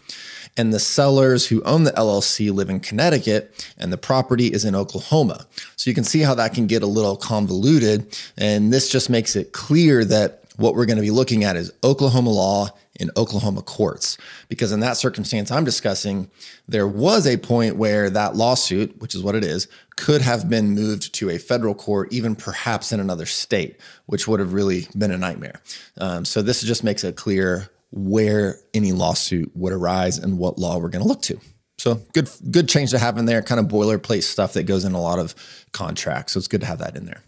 and 0.58 0.74
the 0.74 0.80
sellers 0.80 1.48
who 1.48 1.64
own 1.64 1.84
the 1.86 1.92
LLC 1.92 2.54
live 2.54 2.70
in 2.70 2.80
Connecticut 2.80 3.74
and 3.78 3.92
the 3.92 3.98
property 3.98 4.48
is 4.48 4.66
in 4.66 4.76
Oklahoma. 4.76 5.48
So 5.76 5.90
you 5.90 5.94
can 5.94 6.04
see 6.04 6.20
how 6.20 6.36
that 6.36 6.54
can 6.54 6.68
get 6.68 6.84
a 6.84 6.88
little 6.88 7.16
convoluted. 7.16 8.18
And 8.38 8.72
this 8.72 8.90
just 8.90 9.10
makes 9.10 9.36
it 9.36 9.54
clear 9.54 10.04
that 10.06 10.44
what 10.58 10.76
we're 10.76 10.86
going 10.86 10.98
to 10.98 11.02
be 11.02 11.12
looking 11.12 11.44
at 11.44 11.56
is 11.56 11.72
Oklahoma 11.84 12.32
law 12.32 12.70
in 13.02 13.12
Oklahoma 13.18 13.62
courts. 13.62 14.18
Because 14.48 14.72
in 14.72 14.80
that 14.82 14.96
circumstance 14.96 15.52
I'm 15.52 15.66
discussing, 15.66 16.30
there 16.68 16.88
was 16.88 17.28
a 17.28 17.38
point 17.38 17.76
where 17.76 18.10
that 18.10 18.36
lawsuit, 18.36 19.00
which 19.02 19.16
is 19.16 19.24
what 19.24 19.36
it 19.36 19.44
is, 19.44 19.68
could 19.98 20.22
have 20.22 20.50
been 20.50 20.72
moved 20.72 21.14
to 21.16 21.30
a 21.30 21.38
federal 21.38 21.74
court, 21.74 22.14
even 22.14 22.36
perhaps 22.36 22.92
in 22.92 23.00
another 23.00 23.26
state, 23.26 23.78
which 24.06 24.28
would 24.28 24.40
have 24.40 24.54
really 24.54 24.88
been 24.98 25.12
a 25.12 25.18
nightmare. 25.18 25.60
Um, 25.98 26.24
so 26.24 26.42
this 26.42 26.62
just 26.62 26.84
makes 26.84 27.04
it 27.04 27.16
clear 27.16 27.70
where 27.92 28.58
any 28.74 28.94
lawsuit 28.94 29.52
would 29.56 29.74
arise 29.74 30.18
and 30.18 30.38
what 30.38 30.58
law 30.58 30.78
we're 30.78 30.90
going 30.90 31.04
to 31.04 31.08
look 31.08 31.22
to. 31.24 31.40
So 31.78 31.96
good, 32.14 32.30
good 32.52 32.70
change 32.70 32.92
to 32.92 33.00
have 33.00 33.18
in 33.18 33.26
there. 33.26 33.42
Kind 33.42 33.60
of 33.60 33.66
boilerplate 33.66 34.24
stuff 34.24 34.54
that 34.54 34.64
goes 34.64 34.86
in 34.86 34.94
a 34.94 35.02
lot 35.02 35.18
of 35.18 35.34
contracts. 35.72 36.34
So 36.34 36.38
it's 36.38 36.48
good 36.48 36.62
to 36.62 36.68
have 36.68 36.78
that 36.78 36.96
in 36.96 37.06
there. 37.06 37.24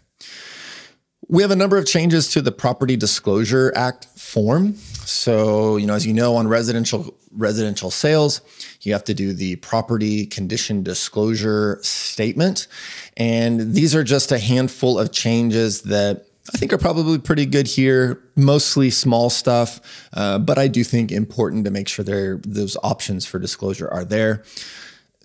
We 1.28 1.42
have 1.42 1.50
a 1.50 1.56
number 1.56 1.76
of 1.76 1.86
changes 1.86 2.30
to 2.32 2.42
the 2.42 2.52
Property 2.52 2.96
Disclosure 2.96 3.72
Act 3.74 4.04
form. 4.16 4.76
So, 5.06 5.76
you 5.76 5.86
know, 5.86 5.94
as 5.94 6.06
you 6.06 6.12
know, 6.12 6.36
on 6.36 6.48
residential 6.48 7.14
residential 7.36 7.90
sales, 7.90 8.40
you 8.82 8.92
have 8.92 9.04
to 9.04 9.14
do 9.14 9.32
the 9.32 9.56
property 9.56 10.26
condition 10.26 10.82
disclosure 10.82 11.78
statement. 11.82 12.68
And 13.16 13.74
these 13.74 13.94
are 13.94 14.04
just 14.04 14.30
a 14.32 14.38
handful 14.38 14.98
of 14.98 15.12
changes 15.12 15.82
that 15.82 16.26
I 16.52 16.58
think 16.58 16.72
are 16.72 16.78
probably 16.78 17.18
pretty 17.18 17.46
good 17.46 17.66
here, 17.66 18.22
mostly 18.36 18.90
small 18.90 19.30
stuff, 19.30 19.80
uh, 20.12 20.38
but 20.38 20.58
I 20.58 20.68
do 20.68 20.84
think 20.84 21.10
important 21.10 21.64
to 21.64 21.70
make 21.70 21.88
sure 21.88 22.04
there 22.04 22.38
those 22.44 22.76
options 22.82 23.24
for 23.24 23.38
disclosure 23.38 23.88
are 23.88 24.04
there 24.04 24.44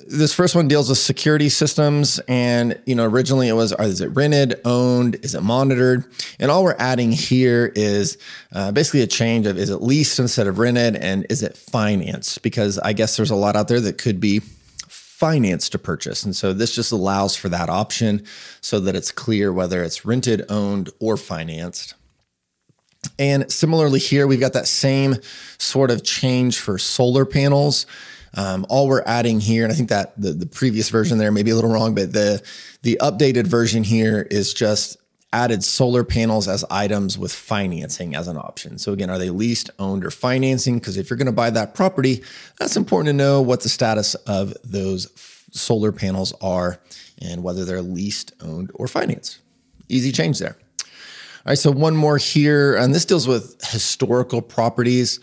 this 0.07 0.33
first 0.33 0.55
one 0.55 0.67
deals 0.67 0.89
with 0.89 0.97
security 0.97 1.49
systems 1.49 2.19
and 2.27 2.79
you 2.85 2.95
know 2.95 3.05
originally 3.05 3.47
it 3.47 3.53
was 3.53 3.73
is 3.79 4.01
it 4.01 4.07
rented 4.07 4.59
owned 4.65 5.15
is 5.23 5.35
it 5.35 5.41
monitored? 5.41 6.05
And 6.39 6.49
all 6.49 6.63
we're 6.63 6.75
adding 6.79 7.11
here 7.11 7.71
is 7.75 8.17
uh, 8.53 8.71
basically 8.71 9.01
a 9.01 9.07
change 9.07 9.45
of 9.45 9.57
is 9.57 9.69
it 9.69 9.81
leased 9.81 10.19
instead 10.19 10.47
of 10.47 10.59
rented 10.59 10.95
and 10.95 11.25
is 11.29 11.43
it 11.43 11.57
financed? 11.57 12.41
Because 12.41 12.79
i 12.79 12.93
guess 12.93 13.17
there's 13.17 13.31
a 13.31 13.35
lot 13.35 13.55
out 13.55 13.67
there 13.67 13.81
that 13.81 13.97
could 13.97 14.19
be 14.19 14.41
financed 15.19 15.73
to 15.73 15.77
purchase. 15.77 16.23
And 16.23 16.33
so 16.33 16.53
this 16.53 16.73
just 16.73 16.93
allows 16.93 17.35
for 17.35 17.49
that 17.49 17.69
option 17.69 18.23
so 18.61 18.79
that 18.79 18.95
it's 18.95 19.11
clear 19.11 19.51
whether 19.51 19.83
it's 19.83 20.05
rented 20.05 20.45
owned 20.47 20.89
or 20.99 21.17
financed. 21.17 21.93
And 23.17 23.51
similarly 23.51 23.99
here 23.99 24.27
we've 24.27 24.39
got 24.39 24.53
that 24.53 24.67
same 24.67 25.17
sort 25.57 25.91
of 25.91 26.03
change 26.03 26.59
for 26.59 26.77
solar 26.77 27.25
panels 27.25 27.85
um, 28.35 28.65
all 28.69 28.87
we're 28.87 29.03
adding 29.05 29.39
here, 29.39 29.63
and 29.63 29.71
I 29.71 29.75
think 29.75 29.89
that 29.89 30.19
the, 30.19 30.33
the 30.33 30.45
previous 30.45 30.89
version 30.89 31.17
there 31.17 31.31
may 31.31 31.43
be 31.43 31.51
a 31.51 31.55
little 31.55 31.71
wrong, 31.71 31.95
but 31.95 32.13
the 32.13 32.41
the 32.81 32.97
updated 33.01 33.47
version 33.47 33.83
here 33.83 34.27
is 34.29 34.53
just 34.53 34.97
added 35.31 35.63
solar 35.63 36.03
panels 36.03 36.47
as 36.47 36.65
items 36.71 37.17
with 37.17 37.31
financing 37.31 38.15
as 38.15 38.27
an 38.27 38.37
option. 38.37 38.77
So 38.79 38.93
again, 38.93 39.09
are 39.09 39.19
they 39.19 39.29
leased, 39.29 39.69
owned, 39.77 40.03
or 40.03 40.11
financing? 40.11 40.79
Because 40.79 40.97
if 40.97 41.09
you're 41.09 41.17
going 41.17 41.27
to 41.27 41.31
buy 41.31 41.51
that 41.51 41.75
property, 41.75 42.23
that's 42.57 42.75
important 42.75 43.07
to 43.07 43.13
know 43.13 43.41
what 43.41 43.61
the 43.61 43.69
status 43.69 44.15
of 44.15 44.55
those 44.63 45.07
solar 45.51 45.91
panels 45.91 46.33
are 46.41 46.79
and 47.21 47.43
whether 47.43 47.63
they're 47.63 47.81
leased, 47.81 48.33
owned, 48.41 48.71
or 48.73 48.87
financed. 48.87 49.39
Easy 49.87 50.11
change 50.11 50.39
there. 50.39 50.57
All 51.45 51.51
right, 51.51 51.57
so 51.57 51.71
one 51.71 51.95
more 51.95 52.17
here, 52.17 52.75
and 52.75 52.93
this 52.93 53.05
deals 53.05 53.27
with 53.27 53.55
historical 53.71 54.41
properties. 54.41 55.19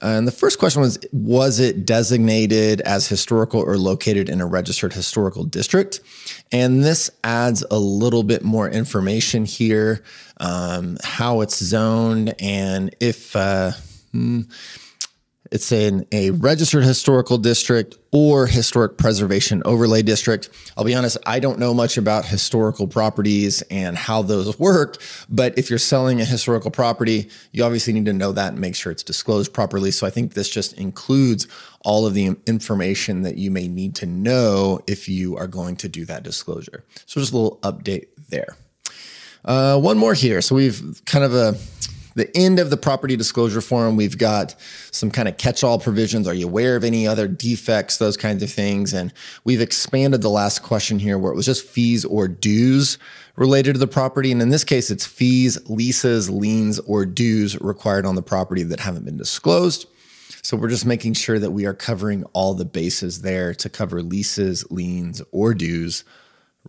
And 0.00 0.26
the 0.26 0.32
first 0.32 0.58
question 0.58 0.80
was 0.80 0.98
Was 1.12 1.60
it 1.60 1.84
designated 1.84 2.80
as 2.82 3.08
historical 3.08 3.60
or 3.60 3.76
located 3.76 4.28
in 4.28 4.40
a 4.40 4.46
registered 4.46 4.92
historical 4.92 5.44
district? 5.44 6.00
And 6.52 6.84
this 6.84 7.10
adds 7.24 7.64
a 7.70 7.78
little 7.78 8.22
bit 8.22 8.42
more 8.42 8.68
information 8.68 9.44
here 9.44 10.02
um, 10.38 10.98
how 11.02 11.40
it's 11.40 11.62
zoned, 11.62 12.34
and 12.40 12.94
if. 13.00 13.34
Uh, 13.34 13.72
hmm, 14.12 14.42
it's 15.50 15.72
in 15.72 16.06
a 16.12 16.30
registered 16.30 16.84
historical 16.84 17.38
district 17.38 17.96
or 18.12 18.46
historic 18.46 18.96
preservation 18.96 19.62
overlay 19.64 20.02
district. 20.02 20.48
I'll 20.76 20.84
be 20.84 20.94
honest, 20.94 21.18
I 21.26 21.40
don't 21.40 21.58
know 21.58 21.74
much 21.74 21.96
about 21.96 22.24
historical 22.24 22.86
properties 22.86 23.62
and 23.70 23.96
how 23.96 24.22
those 24.22 24.58
work, 24.58 24.96
but 25.28 25.58
if 25.58 25.70
you're 25.70 25.78
selling 25.78 26.20
a 26.20 26.24
historical 26.24 26.70
property, 26.70 27.28
you 27.52 27.64
obviously 27.64 27.92
need 27.92 28.06
to 28.06 28.12
know 28.12 28.32
that 28.32 28.52
and 28.52 28.60
make 28.60 28.74
sure 28.74 28.92
it's 28.92 29.02
disclosed 29.02 29.52
properly. 29.52 29.90
So 29.90 30.06
I 30.06 30.10
think 30.10 30.34
this 30.34 30.48
just 30.48 30.72
includes 30.74 31.46
all 31.84 32.06
of 32.06 32.14
the 32.14 32.36
information 32.46 33.22
that 33.22 33.36
you 33.36 33.50
may 33.50 33.68
need 33.68 33.94
to 33.96 34.06
know 34.06 34.80
if 34.86 35.08
you 35.08 35.36
are 35.36 35.46
going 35.46 35.76
to 35.76 35.88
do 35.88 36.04
that 36.06 36.22
disclosure. 36.22 36.84
So 37.06 37.20
just 37.20 37.32
a 37.32 37.36
little 37.36 37.58
update 37.58 38.08
there. 38.28 38.56
Uh, 39.44 39.78
one 39.78 39.96
more 39.96 40.14
here. 40.14 40.40
So 40.40 40.54
we've 40.54 41.02
kind 41.06 41.24
of 41.24 41.34
a 41.34 41.56
the 42.14 42.34
end 42.36 42.58
of 42.58 42.70
the 42.70 42.76
property 42.76 43.16
disclosure 43.16 43.60
form, 43.60 43.96
we've 43.96 44.18
got 44.18 44.54
some 44.90 45.10
kind 45.10 45.28
of 45.28 45.36
catch 45.36 45.62
all 45.62 45.78
provisions. 45.78 46.26
Are 46.26 46.34
you 46.34 46.46
aware 46.46 46.76
of 46.76 46.84
any 46.84 47.06
other 47.06 47.28
defects, 47.28 47.98
those 47.98 48.16
kinds 48.16 48.42
of 48.42 48.50
things? 48.50 48.92
And 48.92 49.12
we've 49.44 49.60
expanded 49.60 50.22
the 50.22 50.30
last 50.30 50.62
question 50.62 50.98
here 50.98 51.18
where 51.18 51.32
it 51.32 51.36
was 51.36 51.46
just 51.46 51.66
fees 51.66 52.04
or 52.04 52.28
dues 52.28 52.98
related 53.36 53.74
to 53.74 53.78
the 53.78 53.86
property. 53.86 54.32
And 54.32 54.42
in 54.42 54.48
this 54.48 54.64
case, 54.64 54.90
it's 54.90 55.06
fees, 55.06 55.58
leases, 55.68 56.28
liens, 56.28 56.78
or 56.80 57.06
dues 57.06 57.60
required 57.60 58.06
on 58.06 58.16
the 58.16 58.22
property 58.22 58.62
that 58.64 58.80
haven't 58.80 59.04
been 59.04 59.16
disclosed. 59.16 59.86
So 60.42 60.56
we're 60.56 60.68
just 60.68 60.86
making 60.86 61.14
sure 61.14 61.38
that 61.38 61.50
we 61.50 61.66
are 61.66 61.74
covering 61.74 62.24
all 62.32 62.54
the 62.54 62.64
bases 62.64 63.22
there 63.22 63.54
to 63.54 63.68
cover 63.68 64.02
leases, 64.02 64.68
liens, 64.70 65.22
or 65.30 65.54
dues 65.54 66.04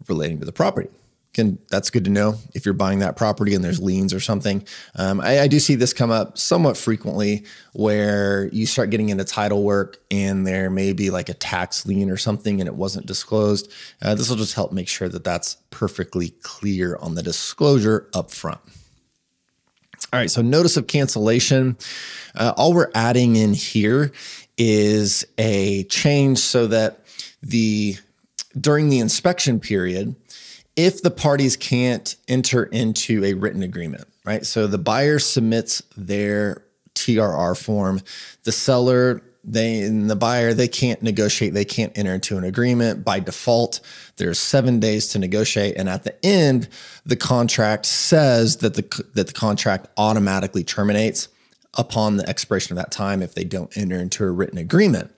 relating 0.07 0.39
to 0.39 0.45
the 0.45 0.51
property 0.51 0.89
can 1.33 1.59
that's 1.69 1.89
good 1.89 2.05
to 2.05 2.09
know 2.09 2.35
if 2.55 2.65
you're 2.65 2.73
buying 2.73 2.99
that 2.99 3.15
property 3.15 3.53
and 3.53 3.63
there's 3.63 3.79
liens 3.79 4.13
or 4.13 4.19
something. 4.19 4.65
Um, 4.95 5.21
I, 5.21 5.41
I, 5.41 5.47
do 5.47 5.59
see 5.59 5.75
this 5.75 5.93
come 5.93 6.09
up 6.09 6.37
somewhat 6.37 6.75
frequently 6.75 7.45
where 7.73 8.49
you 8.51 8.65
start 8.65 8.89
getting 8.89 9.09
into 9.09 9.23
title 9.23 9.63
work 9.63 9.97
and 10.09 10.45
there 10.45 10.69
may 10.69 10.91
be 10.93 11.11
like 11.11 11.29
a 11.29 11.33
tax 11.33 11.85
lien 11.85 12.09
or 12.09 12.17
something 12.17 12.59
and 12.59 12.67
it 12.67 12.75
wasn't 12.75 13.05
disclosed. 13.05 13.71
Uh, 14.01 14.15
this 14.15 14.29
will 14.29 14.37
just 14.37 14.55
help 14.55 14.71
make 14.71 14.87
sure 14.87 15.07
that 15.07 15.23
that's 15.23 15.57
perfectly 15.69 16.29
clear 16.41 16.97
on 16.97 17.15
the 17.15 17.23
disclosure 17.23 18.09
up 18.13 18.31
front. 18.31 18.59
All 20.11 20.19
right, 20.19 20.31
so 20.31 20.41
notice 20.41 20.75
of 20.75 20.87
cancellation. 20.87 21.77
Uh, 22.33 22.53
all 22.57 22.73
we're 22.73 22.91
adding 22.95 23.35
in 23.35 23.53
here 23.53 24.11
is 24.57 25.25
a 25.37 25.83
change 25.83 26.39
so 26.39 26.65
that 26.67 27.05
the 27.43 27.95
during 28.59 28.89
the 28.89 28.99
inspection 28.99 29.59
period, 29.59 30.15
if 30.75 31.01
the 31.01 31.11
parties 31.11 31.57
can't 31.57 32.15
enter 32.27 32.63
into 32.65 33.23
a 33.25 33.33
written 33.33 33.63
agreement, 33.63 34.07
right? 34.25 34.45
So 34.45 34.67
the 34.67 34.77
buyer 34.77 35.19
submits 35.19 35.83
their 35.97 36.63
TRR 36.95 37.57
form, 37.57 38.01
the 38.43 38.51
seller 38.51 39.21
they 39.43 39.81
and 39.81 40.09
the 40.09 40.17
buyer 40.17 40.53
they 40.53 40.67
can't 40.67 41.01
negotiate 41.01 41.53
they 41.53 41.63
can't 41.63 41.97
enter 41.97 42.13
into 42.13 42.37
an 42.37 42.43
agreement. 42.43 43.05
By 43.05 43.21
default 43.21 43.79
there's 44.17 44.37
7 44.37 44.81
days 44.81 45.07
to 45.09 45.19
negotiate. 45.19 45.77
And 45.77 45.87
at 45.87 46.03
the 46.03 46.25
end 46.25 46.67
the 47.05 47.15
contract 47.15 47.85
says 47.85 48.57
that 48.57 48.73
the 48.73 49.05
that 49.15 49.27
the 49.27 49.33
contract 49.33 49.87
automatically 49.95 50.63
terminates 50.63 51.29
upon 51.77 52.17
the 52.17 52.27
expiration 52.27 52.77
of 52.77 52.83
that 52.83 52.91
time 52.91 53.21
if 53.21 53.33
they 53.33 53.45
don't 53.45 53.75
enter 53.77 53.95
into 53.95 54.25
a 54.25 54.29
written 54.29 54.57
agreement 54.57 55.11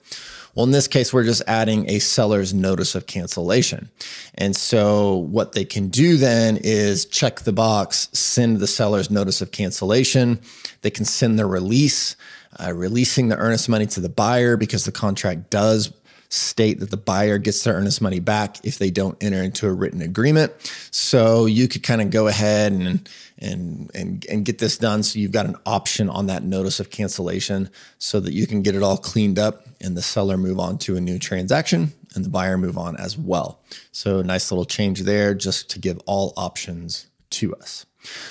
well, 0.54 0.64
in 0.64 0.70
this 0.70 0.88
case, 0.88 1.12
we're 1.12 1.24
just 1.24 1.42
adding 1.46 1.88
a 1.88 1.98
seller's 1.98 2.52
notice 2.52 2.94
of 2.94 3.06
cancellation. 3.06 3.90
And 4.34 4.54
so 4.54 5.16
what 5.16 5.52
they 5.52 5.64
can 5.64 5.88
do 5.88 6.16
then 6.18 6.58
is 6.58 7.06
check 7.06 7.40
the 7.40 7.52
box, 7.52 8.08
send 8.12 8.58
the 8.58 8.66
seller's 8.66 9.10
notice 9.10 9.40
of 9.40 9.50
cancellation. 9.50 10.40
They 10.82 10.90
can 10.90 11.06
send 11.06 11.38
the 11.38 11.46
release, 11.46 12.16
uh, 12.60 12.74
releasing 12.74 13.28
the 13.28 13.36
earnest 13.38 13.68
money 13.68 13.86
to 13.86 14.00
the 14.00 14.10
buyer 14.10 14.58
because 14.58 14.84
the 14.84 14.92
contract 14.92 15.48
does 15.48 15.90
state 16.32 16.80
that 16.80 16.90
the 16.90 16.96
buyer 16.96 17.36
gets 17.36 17.62
their 17.62 17.74
earnest 17.74 18.00
money 18.00 18.18
back 18.18 18.56
if 18.64 18.78
they 18.78 18.90
don't 18.90 19.22
enter 19.22 19.42
into 19.42 19.66
a 19.66 19.72
written 19.72 20.00
agreement. 20.00 20.52
So 20.90 21.44
you 21.44 21.68
could 21.68 21.82
kind 21.82 22.00
of 22.00 22.10
go 22.10 22.26
ahead 22.26 22.72
and 22.72 23.08
and 23.38 23.90
and 23.94 24.24
and 24.30 24.44
get 24.44 24.58
this 24.58 24.78
done 24.78 25.02
so 25.02 25.18
you've 25.18 25.32
got 25.32 25.46
an 25.46 25.56
option 25.66 26.08
on 26.08 26.26
that 26.26 26.42
notice 26.42 26.80
of 26.80 26.90
cancellation 26.90 27.68
so 27.98 28.18
that 28.20 28.32
you 28.32 28.46
can 28.46 28.62
get 28.62 28.74
it 28.74 28.82
all 28.82 28.96
cleaned 28.96 29.38
up 29.38 29.66
and 29.80 29.96
the 29.96 30.02
seller 30.02 30.38
move 30.38 30.58
on 30.58 30.78
to 30.78 30.96
a 30.96 31.00
new 31.00 31.18
transaction 31.18 31.92
and 32.14 32.24
the 32.24 32.30
buyer 32.30 32.56
move 32.56 32.78
on 32.78 32.96
as 32.96 33.18
well. 33.18 33.60
So 33.90 34.22
nice 34.22 34.50
little 34.50 34.64
change 34.64 35.00
there 35.02 35.34
just 35.34 35.68
to 35.70 35.78
give 35.78 36.00
all 36.06 36.32
options 36.36 37.08
to 37.30 37.54
us. 37.56 37.84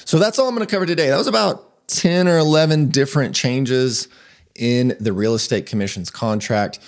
So 0.06 0.18
that's 0.18 0.40
all 0.40 0.48
I'm 0.48 0.56
going 0.56 0.66
to 0.68 0.72
cover 0.72 0.86
today. 0.86 1.10
That 1.10 1.18
was 1.18 1.28
about 1.28 1.88
10 1.88 2.28
or 2.28 2.38
11 2.38 2.90
different 2.90 3.36
changes 3.36 4.08
in 4.56 4.96
the 5.00 5.14
real 5.14 5.34
estate 5.34 5.66
commission's 5.66 6.10
contract. 6.10 6.80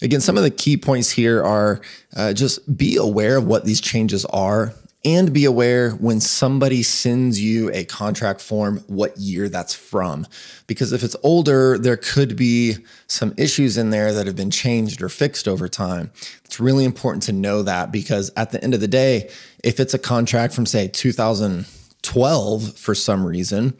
Again, 0.00 0.20
some 0.20 0.36
of 0.36 0.44
the 0.44 0.50
key 0.50 0.76
points 0.76 1.10
here 1.10 1.42
are 1.42 1.80
uh, 2.16 2.32
just 2.32 2.76
be 2.76 2.96
aware 2.96 3.36
of 3.36 3.46
what 3.46 3.64
these 3.64 3.80
changes 3.80 4.24
are 4.26 4.72
and 5.04 5.32
be 5.32 5.44
aware 5.44 5.92
when 5.92 6.20
somebody 6.20 6.82
sends 6.82 7.40
you 7.40 7.70
a 7.72 7.84
contract 7.84 8.40
form 8.40 8.78
what 8.88 9.16
year 9.16 9.48
that's 9.48 9.74
from. 9.74 10.26
Because 10.66 10.92
if 10.92 11.02
it's 11.02 11.16
older 11.22 11.78
there 11.78 11.96
could 11.96 12.36
be 12.36 12.76
some 13.06 13.32
issues 13.36 13.76
in 13.76 13.90
there 13.90 14.12
that 14.12 14.26
have 14.26 14.36
been 14.36 14.50
changed 14.50 15.00
or 15.00 15.08
fixed 15.08 15.46
over 15.46 15.68
time. 15.68 16.10
It's 16.44 16.58
really 16.58 16.84
important 16.84 17.22
to 17.24 17.32
know 17.32 17.62
that 17.62 17.92
because 17.92 18.30
at 18.36 18.50
the 18.50 18.62
end 18.62 18.74
of 18.74 18.80
the 18.80 18.88
day 18.88 19.30
if 19.62 19.78
it's 19.80 19.94
a 19.94 19.98
contract 19.98 20.52
from 20.52 20.66
say 20.66 20.88
2012 20.88 22.76
for 22.76 22.94
some 22.94 23.24
reason 23.24 23.76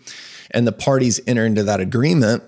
and 0.52 0.66
the 0.66 0.72
parties 0.72 1.20
enter 1.26 1.44
into 1.44 1.64
that 1.64 1.80
agreement 1.80 2.42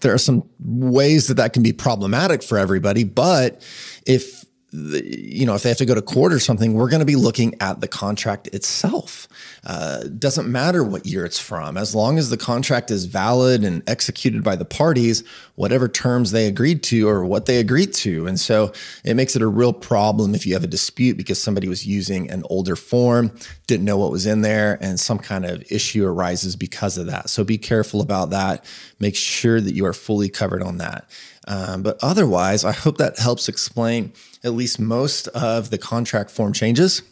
there 0.00 0.12
are 0.12 0.18
some 0.18 0.42
ways 0.60 1.28
that 1.28 1.34
that 1.34 1.52
can 1.52 1.62
be 1.62 1.72
problematic 1.72 2.42
for 2.42 2.58
everybody 2.58 3.04
but 3.04 3.62
if 4.06 4.45
you 4.72 5.46
know, 5.46 5.54
if 5.54 5.62
they 5.62 5.68
have 5.68 5.78
to 5.78 5.86
go 5.86 5.94
to 5.94 6.02
court 6.02 6.32
or 6.32 6.40
something, 6.40 6.74
we're 6.74 6.88
going 6.88 7.00
to 7.00 7.06
be 7.06 7.16
looking 7.16 7.54
at 7.60 7.80
the 7.80 7.86
contract 7.86 8.48
itself. 8.48 9.28
Uh, 9.64 10.02
doesn't 10.18 10.50
matter 10.50 10.82
what 10.82 11.06
year 11.06 11.24
it's 11.24 11.38
from, 11.38 11.76
as 11.76 11.94
long 11.94 12.18
as 12.18 12.30
the 12.30 12.36
contract 12.36 12.90
is 12.90 13.04
valid 13.04 13.62
and 13.62 13.88
executed 13.88 14.42
by 14.42 14.56
the 14.56 14.64
parties, 14.64 15.22
whatever 15.54 15.88
terms 15.88 16.32
they 16.32 16.46
agreed 16.46 16.82
to 16.82 17.08
or 17.08 17.24
what 17.24 17.46
they 17.46 17.58
agreed 17.58 17.94
to. 17.94 18.26
And 18.26 18.40
so 18.40 18.72
it 19.04 19.14
makes 19.14 19.36
it 19.36 19.42
a 19.42 19.46
real 19.46 19.72
problem 19.72 20.34
if 20.34 20.44
you 20.44 20.54
have 20.54 20.64
a 20.64 20.68
dispute 20.68 21.16
because 21.16 21.40
somebody 21.40 21.68
was 21.68 21.86
using 21.86 22.28
an 22.30 22.42
older 22.50 22.74
form, 22.74 23.30
didn't 23.68 23.84
know 23.84 23.96
what 23.96 24.10
was 24.10 24.26
in 24.26 24.42
there, 24.42 24.78
and 24.80 24.98
some 24.98 25.18
kind 25.18 25.46
of 25.46 25.64
issue 25.70 26.04
arises 26.04 26.56
because 26.56 26.98
of 26.98 27.06
that. 27.06 27.30
So 27.30 27.44
be 27.44 27.58
careful 27.58 28.00
about 28.00 28.30
that. 28.30 28.64
Make 28.98 29.14
sure 29.14 29.60
that 29.60 29.74
you 29.74 29.86
are 29.86 29.92
fully 29.92 30.28
covered 30.28 30.62
on 30.62 30.78
that. 30.78 31.08
Um, 31.46 31.82
but 31.82 31.98
otherwise, 32.02 32.64
I 32.64 32.72
hope 32.72 32.98
that 32.98 33.18
helps 33.18 33.48
explain 33.48 34.12
at 34.42 34.52
least 34.52 34.80
most 34.80 35.28
of 35.28 35.70
the 35.70 35.78
contract 35.78 36.30
form 36.30 36.52
changes. 36.52 37.02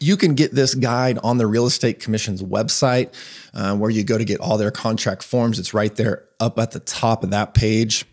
You 0.00 0.16
can 0.16 0.34
get 0.34 0.52
this 0.52 0.74
guide 0.74 1.18
on 1.22 1.38
the 1.38 1.46
Real 1.46 1.66
Estate 1.66 2.00
Commission's 2.00 2.42
website 2.42 3.14
uh, 3.54 3.76
where 3.76 3.90
you 3.90 4.02
go 4.02 4.18
to 4.18 4.24
get 4.24 4.40
all 4.40 4.56
their 4.56 4.72
contract 4.72 5.22
forms. 5.22 5.58
It's 5.58 5.72
right 5.72 5.94
there 5.94 6.24
up 6.40 6.58
at 6.58 6.72
the 6.72 6.80
top 6.80 7.22
of 7.22 7.30
that 7.30 7.54
page 7.54 8.04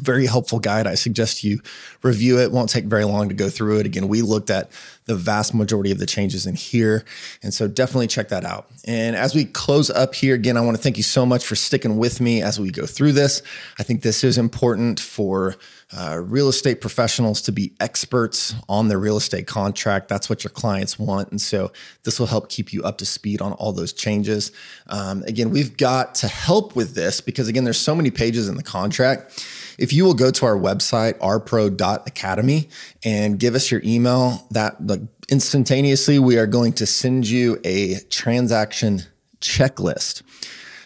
very 0.00 0.26
helpful 0.26 0.58
guide. 0.58 0.86
I 0.86 0.94
suggest 0.94 1.44
you 1.44 1.60
review 2.02 2.38
it. 2.38 2.52
Won't 2.52 2.70
take 2.70 2.84
very 2.84 3.04
long 3.04 3.28
to 3.28 3.34
go 3.34 3.48
through 3.48 3.80
it. 3.80 3.86
Again, 3.86 4.08
we 4.08 4.22
looked 4.22 4.50
at 4.50 4.70
the 5.10 5.16
vast 5.16 5.54
majority 5.54 5.90
of 5.90 5.98
the 5.98 6.06
changes 6.06 6.46
in 6.46 6.54
here. 6.54 7.04
And 7.42 7.52
so 7.52 7.66
definitely 7.66 8.06
check 8.06 8.28
that 8.28 8.44
out. 8.44 8.70
And 8.84 9.16
as 9.16 9.34
we 9.34 9.44
close 9.44 9.90
up 9.90 10.14
here, 10.14 10.36
again, 10.36 10.56
I 10.56 10.60
want 10.60 10.76
to 10.76 10.82
thank 10.82 10.96
you 10.96 11.02
so 11.02 11.26
much 11.26 11.44
for 11.44 11.56
sticking 11.56 11.98
with 11.98 12.20
me 12.20 12.42
as 12.42 12.60
we 12.60 12.70
go 12.70 12.86
through 12.86 13.12
this. 13.12 13.42
I 13.78 13.82
think 13.82 14.02
this 14.02 14.22
is 14.22 14.38
important 14.38 15.00
for 15.00 15.56
uh, 15.92 16.20
real 16.22 16.48
estate 16.48 16.80
professionals 16.80 17.42
to 17.42 17.52
be 17.52 17.72
experts 17.80 18.54
on 18.68 18.86
the 18.86 18.96
real 18.96 19.16
estate 19.16 19.48
contract. 19.48 20.08
That's 20.08 20.30
what 20.30 20.44
your 20.44 20.52
clients 20.52 20.96
want. 20.96 21.32
And 21.32 21.40
so 21.40 21.72
this 22.04 22.20
will 22.20 22.28
help 22.28 22.48
keep 22.48 22.72
you 22.72 22.84
up 22.84 22.98
to 22.98 23.06
speed 23.06 23.42
on 23.42 23.52
all 23.54 23.72
those 23.72 23.92
changes. 23.92 24.52
Um, 24.86 25.24
again, 25.24 25.50
we've 25.50 25.76
got 25.76 26.14
to 26.16 26.28
help 26.28 26.76
with 26.76 26.94
this 26.94 27.20
because, 27.20 27.48
again, 27.48 27.64
there's 27.64 27.80
so 27.80 27.96
many 27.96 28.12
pages 28.12 28.48
in 28.48 28.54
the 28.54 28.62
contract 28.62 29.44
if 29.80 29.92
you 29.92 30.04
will 30.04 30.14
go 30.14 30.30
to 30.30 30.46
our 30.46 30.56
website, 30.56 31.14
rpro.academy, 31.18 32.68
and 33.02 33.38
give 33.38 33.54
us 33.54 33.70
your 33.70 33.80
email, 33.84 34.46
that 34.50 34.86
like 34.86 35.00
instantaneously 35.28 36.18
we 36.18 36.38
are 36.38 36.46
going 36.46 36.72
to 36.74 36.86
send 36.86 37.26
you 37.28 37.58
a 37.64 37.98
transaction 38.10 39.02
checklist 39.40 40.22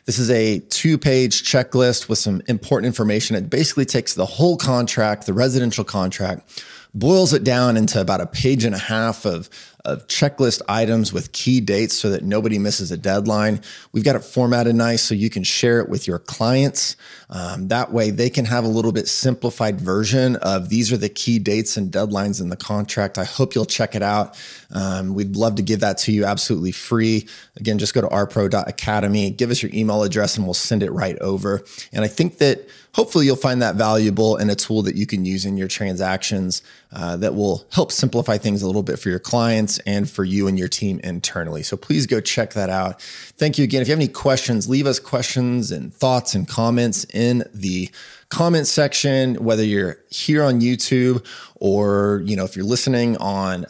This 0.05 0.19
is 0.19 0.31
a 0.31 0.61
two 0.61 0.99
page 0.99 1.43
checklist 1.43 2.09
with 2.09 2.19
some 2.19 2.43
important 2.47 2.87
information. 2.87 3.37
It 3.37 3.49
basically 3.51 3.87
takes 3.87 4.15
the 4.15 4.27
whole 4.27 4.57
contract, 4.57 5.27
the 5.27 5.33
residential 5.33 5.83
contract, 5.83 6.63
boils 6.93 7.33
it 7.33 7.43
down 7.43 7.77
into 7.77 8.01
about 8.01 8.21
a 8.21 8.27
page 8.27 8.65
and 8.65 8.75
a 8.75 8.79
half 8.79 9.25
of 9.25 9.49
of 9.85 10.07
checklist 10.07 10.63
items 10.69 11.13
with 11.13 11.33
key 11.33 11.61
dates 11.61 11.97
so 11.97 12.11
that 12.11 12.25
nobody 12.25 12.59
misses 12.59 12.91
a 12.91 12.97
deadline. 12.97 13.61
We've 13.93 14.05
got 14.05 14.17
it 14.17 14.25
formatted 14.25 14.75
nice 14.75 15.03
so 15.03 15.15
you 15.15 15.29
can 15.29 15.43
share 15.43 15.81
it 15.81 15.89
with 15.89 16.07
your 16.07 16.19
clients. 16.19 16.97
Um, 17.29 17.69
that 17.69 17.93
way 17.93 18.11
they 18.11 18.31
can 18.31 18.47
have 18.47 18.65
a 18.65 18.69
little 18.69 18.93
bit 18.93 19.09
simplified 19.09 19.81
version 19.81 20.37
of 20.37 20.69
these 20.69 20.93
are 20.93 20.97
the 20.97 21.09
key 21.09 21.39
dates 21.39 21.77
and 21.77 21.93
deadlines 21.93 22.41
in 22.41 22.49
the 22.49 22.57
contract. 22.57 23.19
I 23.19 23.25
hope 23.25 23.55
you'll 23.55 23.67
check 23.67 23.95
it 23.95 24.03
out. 24.03 24.39
Um, 24.73 25.15
we'd 25.15 25.37
love 25.37 25.57
to 25.57 25.63
give 25.63 25.81
that 25.81 25.99
to 25.99 26.13
you 26.13 26.25
absolutely 26.25 26.73
free. 26.73 27.29
Again, 27.57 27.79
just 27.79 27.95
go 27.95 28.01
to 28.01 28.09
rpro.academy, 28.09 29.31
give 29.31 29.51
us 29.51 29.63
your 29.63 29.73
email 29.75 30.03
address, 30.03 30.37
and 30.37 30.47
we'll 30.47 30.55
send 30.55 30.83
it 30.83 30.91
right 30.91 31.19
over. 31.19 31.63
And 31.93 32.05
I 32.05 32.09
think 32.09 32.39
that 32.39 32.69
hopefully 32.95 33.27
you'll 33.27 33.37
find 33.37 33.61
that 33.61 33.75
valuable 33.75 34.37
and 34.37 34.51
a 34.51 34.55
tool 34.55 34.83
that 34.83 34.95
you 34.95 35.07
can 35.07 35.25
use 35.25 35.45
in 35.45 35.57
your 35.57 35.69
transactions 35.69 36.63
uh, 36.93 37.17
that 37.17 37.35
will 37.35 37.67
help 37.73 37.93
simplify 37.93 38.39
things 38.39 38.63
a 38.63 38.67
little 38.67 38.83
bit 38.83 38.99
for 38.99 39.11
your 39.11 39.19
clients 39.19 39.79
and 39.81 40.09
for 40.09 40.25
you 40.25 40.47
and 40.47 40.59
your 40.59 40.69
team 40.69 41.01
internally. 41.03 41.63
So 41.63 41.77
please 41.77 42.07
go 42.07 42.21
check 42.21 42.55
that 42.55 42.71
out. 42.71 43.03
Thank 43.03 43.59
you 43.59 43.65
again. 43.65 43.83
If 43.83 43.89
you 43.89 43.93
have 43.93 43.99
any 43.99 44.09
questions, 44.09 44.69
leave 44.69 44.87
us 44.87 44.99
questions 44.99 45.71
and 45.71 45.93
thoughts 45.93 46.35
and 46.35 46.49
comments 46.49 47.05
in 47.13 47.45
the 47.53 47.91
comment 48.29 48.67
section, 48.67 49.35
whether 49.37 49.65
you're 49.65 49.99
here 50.11 50.45
on 50.45 50.61
YouTube 50.61 51.25
or, 51.57 52.23
you 52.25 52.37
know, 52.37 52.45
if 52.45 52.57
you're 52.57 52.65
listening 52.65 53.17
on 53.19 53.67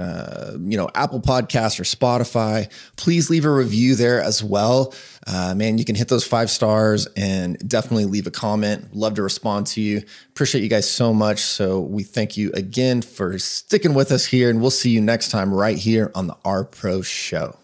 uh, 0.00 0.56
you 0.60 0.76
know, 0.76 0.88
Apple 0.94 1.20
Podcasts 1.20 1.78
or 1.78 1.84
Spotify, 1.84 2.70
please 2.96 3.28
leave 3.28 3.44
a 3.44 3.50
review 3.50 3.94
there 3.94 4.20
as 4.20 4.42
well. 4.42 4.94
Uh, 5.26 5.54
man, 5.54 5.76
you 5.76 5.84
can 5.84 5.94
hit 5.94 6.08
those 6.08 6.26
five 6.26 6.50
stars 6.50 7.06
and 7.16 7.58
definitely 7.68 8.06
leave 8.06 8.26
a 8.26 8.30
comment. 8.30 8.96
Love 8.96 9.14
to 9.14 9.22
respond 9.22 9.66
to 9.66 9.80
you. 9.80 10.02
Appreciate 10.30 10.62
you 10.62 10.70
guys 10.70 10.90
so 10.90 11.12
much. 11.12 11.40
So 11.40 11.80
we 11.80 12.02
thank 12.02 12.36
you 12.36 12.50
again 12.52 13.02
for 13.02 13.38
sticking 13.38 13.94
with 13.94 14.10
us 14.10 14.24
here, 14.24 14.48
and 14.48 14.60
we'll 14.60 14.70
see 14.70 14.90
you 14.90 15.00
next 15.02 15.30
time 15.30 15.52
right 15.52 15.76
here 15.76 16.10
on 16.14 16.26
the 16.26 16.36
R 16.44 16.64
Pro 16.64 17.02
Show. 17.02 17.59